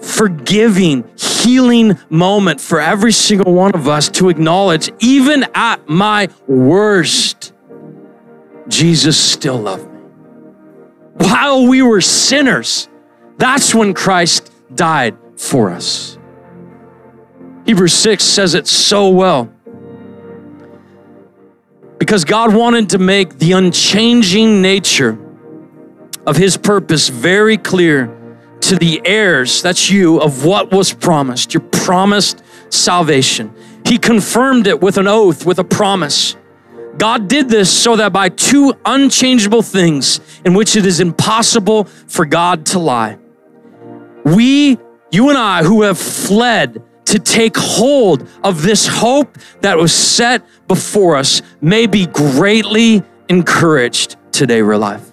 forgiving, 0.01 1.05
healing 1.15 1.99
moment 2.09 2.59
for 2.59 2.81
every 2.81 3.13
single 3.13 3.53
one 3.53 3.75
of 3.75 3.87
us 3.87 4.09
to 4.11 4.31
acknowledge, 4.31 4.91
even 4.99 5.45
at 5.55 5.87
my 5.91 6.31
worst, 6.47 7.53
Jesus 8.67 9.23
still 9.23 9.59
loved 9.59 9.93
me. 9.93 10.01
While 11.17 11.67
we 11.67 11.83
were 11.83 12.01
sinners, 12.01 12.89
that's 13.37 13.75
when 13.75 13.93
Christ 13.93 14.51
died 14.75 15.19
for 15.37 15.69
us. 15.69 16.18
Hebrews 17.69 17.93
6 17.93 18.25
says 18.25 18.55
it 18.55 18.67
so 18.67 19.11
well. 19.11 19.53
Because 21.99 22.25
God 22.25 22.55
wanted 22.55 22.89
to 22.89 22.99
make 22.99 23.39
the 23.39 23.53
unchanging 23.53 24.63
nature 24.63 25.19
of 26.27 26.39
his 26.39 26.57
purpose 26.57 27.11
very 27.11 27.59
clear 27.59 28.07
to 28.63 28.77
the 28.77 29.03
heirs, 29.05 29.61
that's 29.61 29.91
you, 29.91 30.19
of 30.19 30.47
what 30.47 30.73
was 30.73 30.95
promised, 30.95 31.53
your 31.53 31.61
promised 31.61 32.43
salvation. 32.71 33.55
He 33.85 33.99
confirmed 33.99 34.67
it 34.67 34.81
with 34.81 34.97
an 34.97 35.07
oath, 35.07 35.45
with 35.45 35.59
a 35.59 35.65
promise 35.65 36.37
God 36.97 37.29
did 37.29 37.51
this 37.51 37.71
so 37.71 37.97
that 37.97 38.15
by 38.15 38.31
two 38.31 38.75
unchangeable 38.87 39.61
things 39.61 40.21
in 40.47 40.55
which 40.55 40.75
it 40.75 40.87
is 40.87 41.01
impossible 41.01 41.85
for 41.85 42.25
God 42.25 42.65
to 42.67 42.79
lie, 42.79 43.19
we, 44.25 44.79
you 45.13 45.29
and 45.29 45.37
I, 45.37 45.65
who 45.65 45.83
have 45.83 45.99
fled 45.99 46.83
to 47.09 47.19
take 47.19 47.57
hold 47.57 48.29
of 48.45 48.63
this 48.63 48.87
hope 48.87 49.39
that 49.61 49.79
was 49.79 49.93
set 49.93 50.47
before 50.67 51.17
us, 51.17 51.43
may 51.61 51.87
be 51.87 52.07
greatly 52.07 53.03
encouraged 53.29 54.17
today, 54.33 54.63
real 54.63 54.79
life. 54.79 55.11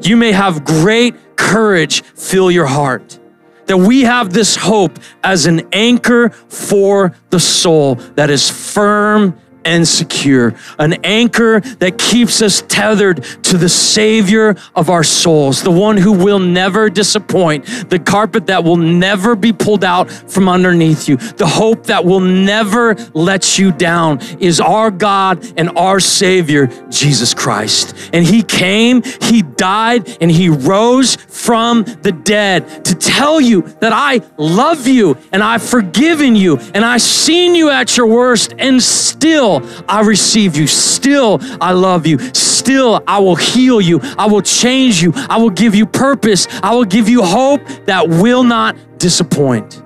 You 0.00 0.16
may 0.16 0.32
have 0.32 0.64
great 0.64 1.14
courage 1.36 2.02
fill 2.02 2.50
your 2.50 2.66
heart. 2.66 3.18
That 3.66 3.78
we 3.78 4.02
have 4.02 4.32
this 4.32 4.56
hope 4.56 4.98
as 5.22 5.46
an 5.46 5.68
anchor 5.72 6.30
for 6.30 7.14
the 7.30 7.40
soul 7.40 7.96
that 8.16 8.30
is 8.30 8.48
firm 8.48 9.38
and 9.68 9.86
secure, 9.86 10.54
an 10.78 10.94
anchor 11.04 11.60
that 11.60 11.98
keeps 11.98 12.40
us 12.40 12.62
tethered 12.68 13.22
to 13.44 13.58
the 13.58 13.68
Savior 13.68 14.56
of 14.74 14.88
our 14.88 15.04
souls, 15.04 15.62
the 15.62 15.70
one 15.70 15.98
who 15.98 16.12
will 16.12 16.38
never 16.38 16.88
disappoint, 16.88 17.66
the 17.90 17.98
carpet 17.98 18.46
that 18.46 18.64
will 18.64 18.78
never 18.78 19.36
be 19.36 19.52
pulled 19.52 19.84
out 19.84 20.10
from 20.10 20.48
underneath 20.48 21.06
you, 21.06 21.18
the 21.18 21.46
hope 21.46 21.84
that 21.84 22.02
will 22.02 22.20
never 22.20 22.94
let 23.12 23.58
you 23.58 23.70
down 23.70 24.20
is 24.40 24.58
our 24.58 24.90
God 24.90 25.44
and 25.58 25.68
our 25.76 26.00
Savior, 26.00 26.68
Jesus 26.88 27.34
Christ. 27.34 27.94
And 28.14 28.24
He 28.24 28.42
came, 28.42 29.02
He 29.20 29.42
died, 29.42 30.16
and 30.22 30.30
He 30.30 30.48
rose 30.48 31.16
from 31.16 31.82
the 31.82 32.12
dead 32.12 32.86
to 32.86 32.94
tell 32.94 33.38
you 33.38 33.62
that 33.80 33.92
I 33.92 34.22
love 34.38 34.86
you 34.86 35.18
and 35.30 35.42
I've 35.42 35.62
forgiven 35.62 36.34
you 36.36 36.56
and 36.72 36.86
I've 36.86 37.02
seen 37.02 37.54
you 37.54 37.68
at 37.68 37.98
your 37.98 38.06
worst 38.06 38.54
and 38.56 38.82
still 38.82 39.57
I 39.88 40.02
receive 40.02 40.56
you. 40.56 40.66
Still, 40.66 41.38
I 41.60 41.72
love 41.72 42.06
you. 42.06 42.18
Still, 42.34 43.02
I 43.06 43.18
will 43.18 43.36
heal 43.36 43.80
you. 43.80 44.00
I 44.18 44.26
will 44.26 44.42
change 44.42 45.02
you. 45.02 45.12
I 45.14 45.38
will 45.38 45.50
give 45.50 45.74
you 45.74 45.86
purpose. 45.86 46.46
I 46.62 46.74
will 46.74 46.84
give 46.84 47.08
you 47.08 47.22
hope 47.22 47.60
that 47.86 48.08
will 48.08 48.42
not 48.42 48.76
disappoint. 48.98 49.82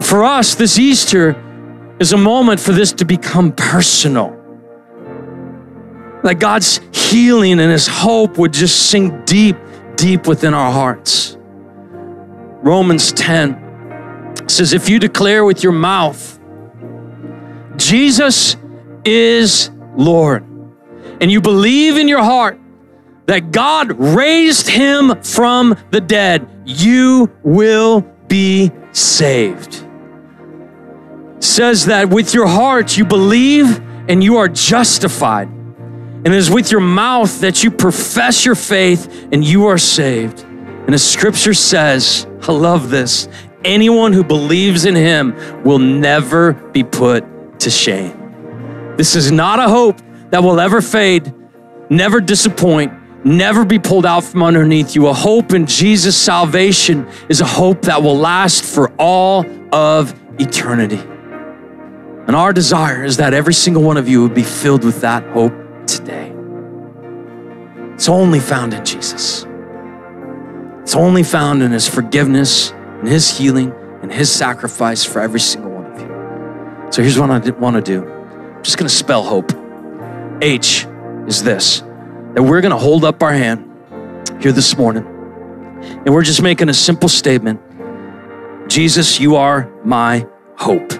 For 0.00 0.24
us, 0.24 0.54
this 0.54 0.78
Easter 0.78 1.36
is 1.98 2.12
a 2.12 2.16
moment 2.16 2.60
for 2.60 2.72
this 2.72 2.92
to 2.92 3.04
become 3.04 3.52
personal. 3.52 4.30
That 6.22 6.36
God's 6.38 6.80
healing 6.92 7.60
and 7.60 7.70
His 7.72 7.86
hope 7.86 8.38
would 8.38 8.52
just 8.52 8.90
sink 8.90 9.26
deep, 9.26 9.56
deep 9.96 10.26
within 10.26 10.54
our 10.54 10.72
hearts. 10.72 11.36
Romans 12.62 13.12
10 13.12 14.44
says, 14.48 14.72
If 14.72 14.88
you 14.88 14.98
declare 14.98 15.44
with 15.44 15.62
your 15.62 15.72
mouth, 15.72 16.38
Jesus 17.76 18.56
is 19.04 19.70
Lord, 19.96 20.44
and 21.20 21.30
you 21.30 21.40
believe 21.40 21.96
in 21.96 22.08
your 22.08 22.22
heart 22.22 22.58
that 23.26 23.50
God 23.52 23.98
raised 23.98 24.68
him 24.68 25.22
from 25.22 25.76
the 25.90 26.00
dead, 26.00 26.48
you 26.64 27.30
will 27.42 28.00
be 28.26 28.70
saved. 28.92 29.84
It 31.36 31.44
says 31.44 31.86
that 31.86 32.08
with 32.08 32.32
your 32.32 32.46
heart 32.46 32.96
you 32.96 33.04
believe 33.04 33.80
and 34.08 34.24
you 34.24 34.38
are 34.38 34.48
justified. 34.48 35.48
And 35.48 36.28
it 36.28 36.34
is 36.34 36.50
with 36.50 36.72
your 36.72 36.80
mouth 36.80 37.40
that 37.40 37.62
you 37.62 37.70
profess 37.70 38.44
your 38.46 38.54
faith 38.54 39.28
and 39.30 39.44
you 39.44 39.66
are 39.66 39.78
saved. 39.78 40.40
And 40.40 40.94
the 40.94 40.98
scripture 40.98 41.54
says, 41.54 42.26
I 42.42 42.52
love 42.52 42.88
this, 42.88 43.28
anyone 43.62 44.14
who 44.14 44.24
believes 44.24 44.86
in 44.86 44.94
him 44.96 45.62
will 45.64 45.78
never 45.78 46.54
be 46.54 46.82
put 46.82 47.60
to 47.60 47.70
shame. 47.70 48.17
This 48.98 49.14
is 49.14 49.30
not 49.30 49.60
a 49.60 49.68
hope 49.68 50.00
that 50.30 50.42
will 50.42 50.58
ever 50.58 50.82
fade, 50.82 51.32
never 51.88 52.20
disappoint, 52.20 52.92
never 53.24 53.64
be 53.64 53.78
pulled 53.78 54.04
out 54.04 54.24
from 54.24 54.42
underneath 54.42 54.96
you. 54.96 55.06
A 55.06 55.14
hope 55.14 55.52
in 55.52 55.66
Jesus' 55.66 56.16
salvation 56.16 57.08
is 57.28 57.40
a 57.40 57.46
hope 57.46 57.82
that 57.82 58.02
will 58.02 58.16
last 58.16 58.64
for 58.64 58.92
all 58.98 59.46
of 59.72 60.20
eternity. 60.40 60.98
And 62.26 62.34
our 62.34 62.52
desire 62.52 63.04
is 63.04 63.18
that 63.18 63.34
every 63.34 63.54
single 63.54 63.84
one 63.84 63.98
of 63.98 64.08
you 64.08 64.20
would 64.22 64.34
be 64.34 64.42
filled 64.42 64.82
with 64.82 65.00
that 65.02 65.24
hope 65.28 65.54
today. 65.86 66.34
It's 67.94 68.08
only 68.08 68.40
found 68.40 68.74
in 68.74 68.84
Jesus. 68.84 69.46
It's 70.82 70.96
only 70.96 71.22
found 71.22 71.62
in 71.62 71.70
His 71.70 71.86
forgiveness 71.86 72.72
and 72.72 73.06
His 73.06 73.38
healing 73.38 73.72
and 74.02 74.12
His 74.12 74.28
sacrifice 74.28 75.04
for 75.04 75.20
every 75.20 75.38
single 75.38 75.70
one 75.70 75.86
of 75.86 76.00
you. 76.00 76.92
So 76.92 77.00
here's 77.00 77.16
what 77.16 77.30
I 77.30 77.38
want 77.50 77.76
to 77.76 77.82
do 77.82 78.17
just 78.68 78.76
going 78.76 78.86
to 78.86 78.94
spell 78.94 79.22
hope. 79.22 79.50
H 80.42 80.86
is 81.26 81.42
this 81.42 81.80
that 82.34 82.42
we're 82.42 82.60
going 82.60 82.70
to 82.70 82.76
hold 82.76 83.02
up 83.02 83.22
our 83.22 83.32
hand 83.32 83.64
here 84.42 84.52
this 84.52 84.76
morning 84.76 85.06
and 86.04 86.12
we're 86.12 86.22
just 86.22 86.42
making 86.42 86.68
a 86.68 86.74
simple 86.74 87.08
statement 87.08 87.62
Jesus, 88.68 89.18
you 89.18 89.36
are 89.36 89.72
my 89.84 90.26
hope. 90.58 90.92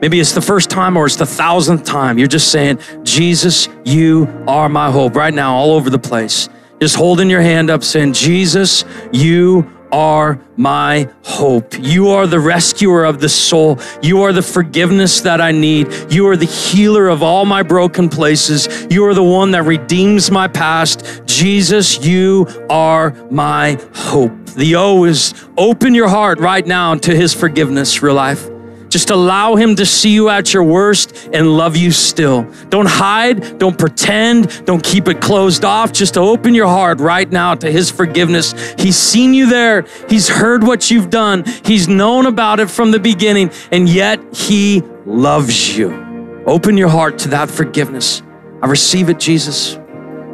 Maybe 0.00 0.20
it's 0.20 0.32
the 0.32 0.40
first 0.40 0.70
time 0.70 0.96
or 0.96 1.06
it's 1.06 1.16
the 1.16 1.26
thousandth 1.26 1.84
time. 1.84 2.18
You're 2.18 2.28
just 2.28 2.52
saying, 2.52 2.78
Jesus, 3.02 3.68
you 3.84 4.28
are 4.46 4.68
my 4.68 4.88
hope 4.92 5.16
right 5.16 5.34
now, 5.34 5.56
all 5.56 5.72
over 5.72 5.90
the 5.90 5.98
place. 5.98 6.48
Just 6.80 6.94
holding 6.94 7.28
your 7.28 7.40
hand 7.40 7.68
up, 7.68 7.82
saying, 7.82 8.12
Jesus, 8.12 8.84
you 9.10 9.68
are 9.92 10.40
my 10.56 11.08
hope. 11.24 11.78
You 11.78 12.08
are 12.08 12.26
the 12.26 12.40
rescuer 12.40 13.04
of 13.04 13.20
the 13.20 13.28
soul. 13.28 13.78
You 14.02 14.22
are 14.22 14.32
the 14.32 14.42
forgiveness 14.42 15.20
that 15.22 15.40
I 15.40 15.52
need. 15.52 15.88
You 16.10 16.28
are 16.28 16.36
the 16.36 16.46
healer 16.46 17.08
of 17.08 17.22
all 17.22 17.44
my 17.44 17.62
broken 17.62 18.08
places. 18.08 18.86
You 18.90 19.06
are 19.06 19.14
the 19.14 19.22
one 19.22 19.52
that 19.52 19.64
redeems 19.64 20.30
my 20.30 20.48
past. 20.48 21.22
Jesus, 21.26 22.04
you 22.04 22.46
are 22.68 23.10
my 23.30 23.78
hope. 23.94 24.32
The 24.46 24.74
O 24.76 25.04
is 25.04 25.34
open 25.56 25.94
your 25.94 26.08
heart 26.08 26.40
right 26.40 26.66
now 26.66 26.94
to 26.96 27.14
his 27.14 27.32
forgiveness, 27.32 28.02
real 28.02 28.14
life. 28.14 28.57
Just 28.88 29.10
allow 29.10 29.54
Him 29.56 29.76
to 29.76 29.86
see 29.86 30.10
you 30.10 30.28
at 30.28 30.52
your 30.54 30.64
worst 30.64 31.28
and 31.32 31.56
love 31.56 31.76
you 31.76 31.90
still. 31.90 32.50
Don't 32.68 32.88
hide, 32.88 33.58
don't 33.58 33.78
pretend, 33.78 34.64
don't 34.64 34.82
keep 34.82 35.08
it 35.08 35.20
closed 35.20 35.64
off. 35.64 35.92
Just 35.92 36.16
open 36.16 36.54
your 36.54 36.66
heart 36.66 37.00
right 37.00 37.30
now 37.30 37.54
to 37.54 37.70
His 37.70 37.90
forgiveness. 37.90 38.54
He's 38.78 38.96
seen 38.96 39.34
you 39.34 39.48
there, 39.48 39.84
He's 40.08 40.28
heard 40.28 40.62
what 40.62 40.90
you've 40.90 41.10
done, 41.10 41.44
He's 41.64 41.88
known 41.88 42.26
about 42.26 42.60
it 42.60 42.70
from 42.70 42.90
the 42.90 43.00
beginning, 43.00 43.50
and 43.70 43.88
yet 43.88 44.20
He 44.34 44.82
loves 45.04 45.76
you. 45.76 46.42
Open 46.46 46.76
your 46.76 46.88
heart 46.88 47.18
to 47.18 47.28
that 47.28 47.50
forgiveness. 47.50 48.22
I 48.62 48.66
receive 48.66 49.10
it, 49.10 49.20
Jesus. 49.20 49.78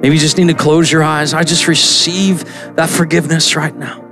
Maybe 0.01 0.14
you 0.14 0.21
just 0.21 0.38
need 0.38 0.49
to 0.49 0.55
close 0.55 0.93
your 0.93 1.03
eyes. 1.03 1.35
I 1.35 1.45
just 1.45 1.67
receive 1.67 2.45
that 2.77 2.88
forgiveness 2.88 3.57
right 3.57 3.75
now. 3.75 4.03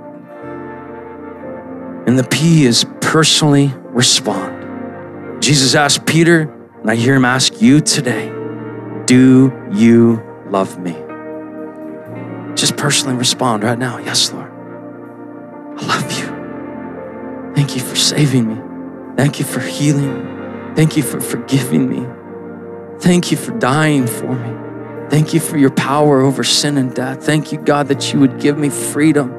And 2.05 2.19
the 2.19 2.23
P 2.23 2.65
is 2.65 2.85
personally 2.99 3.73
respond. 3.93 5.41
Jesus 5.41 5.75
asked 5.75 6.05
Peter, 6.05 6.41
and 6.81 6.89
I 6.89 6.95
hear 6.95 7.15
him 7.15 7.25
ask 7.25 7.61
you 7.61 7.79
today, 7.79 8.29
Do 9.05 9.51
you 9.71 10.21
love 10.49 10.79
me? 10.79 10.93
Just 12.55 12.77
personally 12.77 13.15
respond 13.15 13.63
right 13.63 13.77
now. 13.77 13.97
Yes, 13.97 14.31
Lord. 14.31 14.51
I 15.77 15.85
love 15.85 16.11
you. 16.11 17.53
Thank 17.55 17.75
you 17.75 17.81
for 17.81 17.95
saving 17.95 18.47
me. 18.47 18.61
Thank 19.15 19.39
you 19.39 19.45
for 19.45 19.59
healing 19.59 20.23
me. 20.69 20.75
Thank 20.75 20.97
you 20.97 21.03
for 21.03 21.21
forgiving 21.21 21.89
me. 21.89 22.05
Thank 22.99 23.31
you 23.31 23.37
for 23.37 23.51
dying 23.59 24.07
for 24.07 24.33
me. 24.33 25.09
Thank 25.09 25.33
you 25.33 25.39
for 25.39 25.57
your 25.57 25.69
power 25.71 26.21
over 26.21 26.43
sin 26.43 26.77
and 26.77 26.95
death. 26.95 27.23
Thank 27.23 27.51
you, 27.51 27.59
God, 27.59 27.89
that 27.89 28.13
you 28.13 28.19
would 28.19 28.39
give 28.39 28.57
me 28.57 28.69
freedom. 28.69 29.31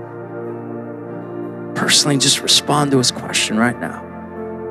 Personally, 1.74 2.18
just 2.18 2.40
respond 2.40 2.90
to 2.92 2.98
his 2.98 3.10
question 3.10 3.56
right 3.56 3.78
now. 3.80 4.03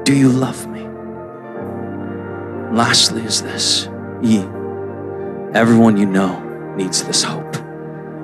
Do 0.03 0.13
you 0.13 0.29
love 0.29 0.67
me? 0.67 0.81
Lastly, 2.75 3.23
is 3.23 3.41
this 3.41 3.87
ye, 4.21 4.39
Everyone 5.53 5.97
you 5.97 6.07
know 6.07 6.41
needs 6.75 7.03
this 7.03 7.21
hope. 7.21 7.55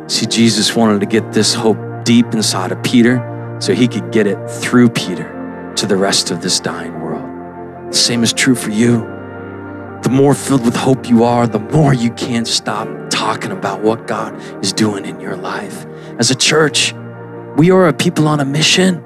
See, 0.08 0.26
Jesus 0.26 0.76
wanted 0.76 1.00
to 1.02 1.06
get 1.06 1.32
this 1.32 1.54
hope 1.54 1.78
deep 2.04 2.34
inside 2.34 2.72
of 2.72 2.82
Peter 2.82 3.58
so 3.62 3.74
he 3.74 3.88
could 3.88 4.12
get 4.12 4.26
it 4.26 4.50
through 4.50 4.90
Peter 4.90 5.72
to 5.76 5.86
the 5.86 5.96
rest 5.96 6.32
of 6.32 6.42
this 6.42 6.60
dying 6.60 7.00
world. 7.00 7.24
The 7.92 7.96
same 7.96 8.24
is 8.24 8.34
true 8.34 8.56
for 8.56 8.72
you. 8.72 9.02
The 10.02 10.10
more 10.12 10.34
filled 10.34 10.66
with 10.66 10.76
hope 10.76 11.08
you 11.08 11.24
are, 11.24 11.46
the 11.46 11.60
more 11.60 11.94
you 11.94 12.10
can't 12.12 12.48
stop 12.48 12.90
talking 13.12 13.52
about 13.52 13.84
what 13.84 14.08
God 14.08 14.34
is 14.64 14.74
doing 14.74 15.06
in 15.06 15.20
your 15.20 15.38
life. 15.38 15.86
As 16.18 16.32
a 16.32 16.36
church, 16.36 16.96
we 17.58 17.70
are 17.70 17.88
a 17.88 17.94
people 17.94 18.28
on 18.28 18.40
a 18.40 18.46
mission. 18.46 19.06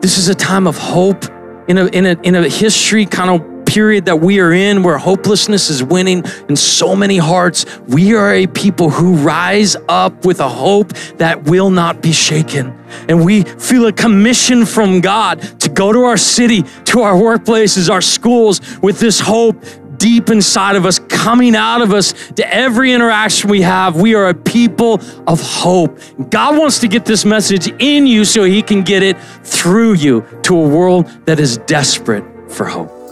This 0.00 0.16
is 0.16 0.28
a 0.28 0.34
time 0.34 0.68
of 0.68 0.78
hope 0.78 1.24
in 1.68 1.78
a, 1.78 1.86
in 1.86 2.06
a, 2.06 2.20
in 2.22 2.34
a 2.34 2.48
history 2.48 3.06
kind 3.06 3.30
of 3.30 3.54
period 3.64 4.04
that 4.04 4.16
we 4.16 4.40
are 4.40 4.52
in 4.52 4.82
where 4.82 4.98
hopelessness 4.98 5.70
is 5.70 5.82
winning 5.82 6.22
in 6.48 6.56
so 6.56 6.94
many 6.94 7.16
hearts, 7.16 7.66
we 7.88 8.14
are 8.14 8.32
a 8.32 8.46
people 8.46 8.90
who 8.90 9.14
rise 9.16 9.76
up 9.88 10.24
with 10.24 10.40
a 10.40 10.48
hope 10.48 10.92
that 11.16 11.44
will 11.44 11.70
not 11.70 12.00
be 12.00 12.12
shaken. 12.12 12.78
And 13.08 13.24
we 13.24 13.42
feel 13.42 13.86
a 13.86 13.92
commission 13.92 14.66
from 14.66 15.00
God 15.00 15.40
to 15.60 15.68
go 15.68 15.92
to 15.92 16.04
our 16.04 16.16
city, 16.16 16.62
to 16.84 17.00
our 17.00 17.14
workplaces, 17.14 17.90
our 17.90 18.00
schools 18.00 18.60
with 18.80 19.00
this 19.00 19.18
hope 19.18 19.56
deep 19.98 20.30
inside 20.30 20.76
of 20.76 20.86
us, 20.86 20.98
coming 20.98 21.54
out 21.54 21.82
of 21.82 21.92
us 21.92 22.12
to 22.32 22.54
every 22.54 22.92
interaction 22.92 23.50
we 23.50 23.62
have. 23.62 24.00
We 24.00 24.14
are 24.14 24.28
a 24.28 24.34
people 24.34 25.00
of 25.26 25.40
hope. 25.40 25.98
God 26.30 26.58
wants 26.58 26.80
to 26.80 26.88
get 26.88 27.04
this 27.04 27.24
message 27.24 27.68
in 27.78 28.06
you 28.06 28.24
so 28.24 28.44
he 28.44 28.62
can 28.62 28.82
get 28.82 29.02
it 29.02 29.18
through 29.42 29.94
you 29.94 30.26
to 30.42 30.56
a 30.56 30.68
world 30.68 31.06
that 31.26 31.40
is 31.40 31.58
desperate 31.58 32.24
for 32.50 32.66
hope. 32.66 33.04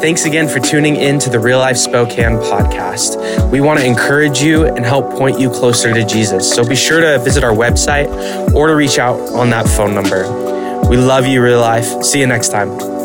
Thanks 0.00 0.26
again 0.26 0.46
for 0.46 0.60
tuning 0.60 0.94
in 0.94 1.18
to 1.18 1.28
the 1.28 1.40
Real 1.40 1.58
Life 1.58 1.76
Spokane 1.76 2.36
podcast. 2.36 3.50
We 3.50 3.60
want 3.60 3.80
to 3.80 3.86
encourage 3.86 4.40
you 4.40 4.64
and 4.64 4.84
help 4.84 5.10
point 5.18 5.40
you 5.40 5.50
closer 5.50 5.92
to 5.92 6.04
Jesus. 6.04 6.48
So 6.48 6.66
be 6.66 6.76
sure 6.76 7.00
to 7.00 7.18
visit 7.18 7.42
our 7.42 7.52
website 7.52 8.08
or 8.54 8.68
to 8.68 8.76
reach 8.76 9.00
out 9.00 9.18
on 9.30 9.50
that 9.50 9.66
phone 9.66 9.96
number. 9.96 10.22
We 10.88 10.96
love 10.96 11.26
you, 11.26 11.42
Real 11.42 11.60
Life. 11.60 12.04
See 12.04 12.20
you 12.20 12.28
next 12.28 12.50
time. 12.50 12.97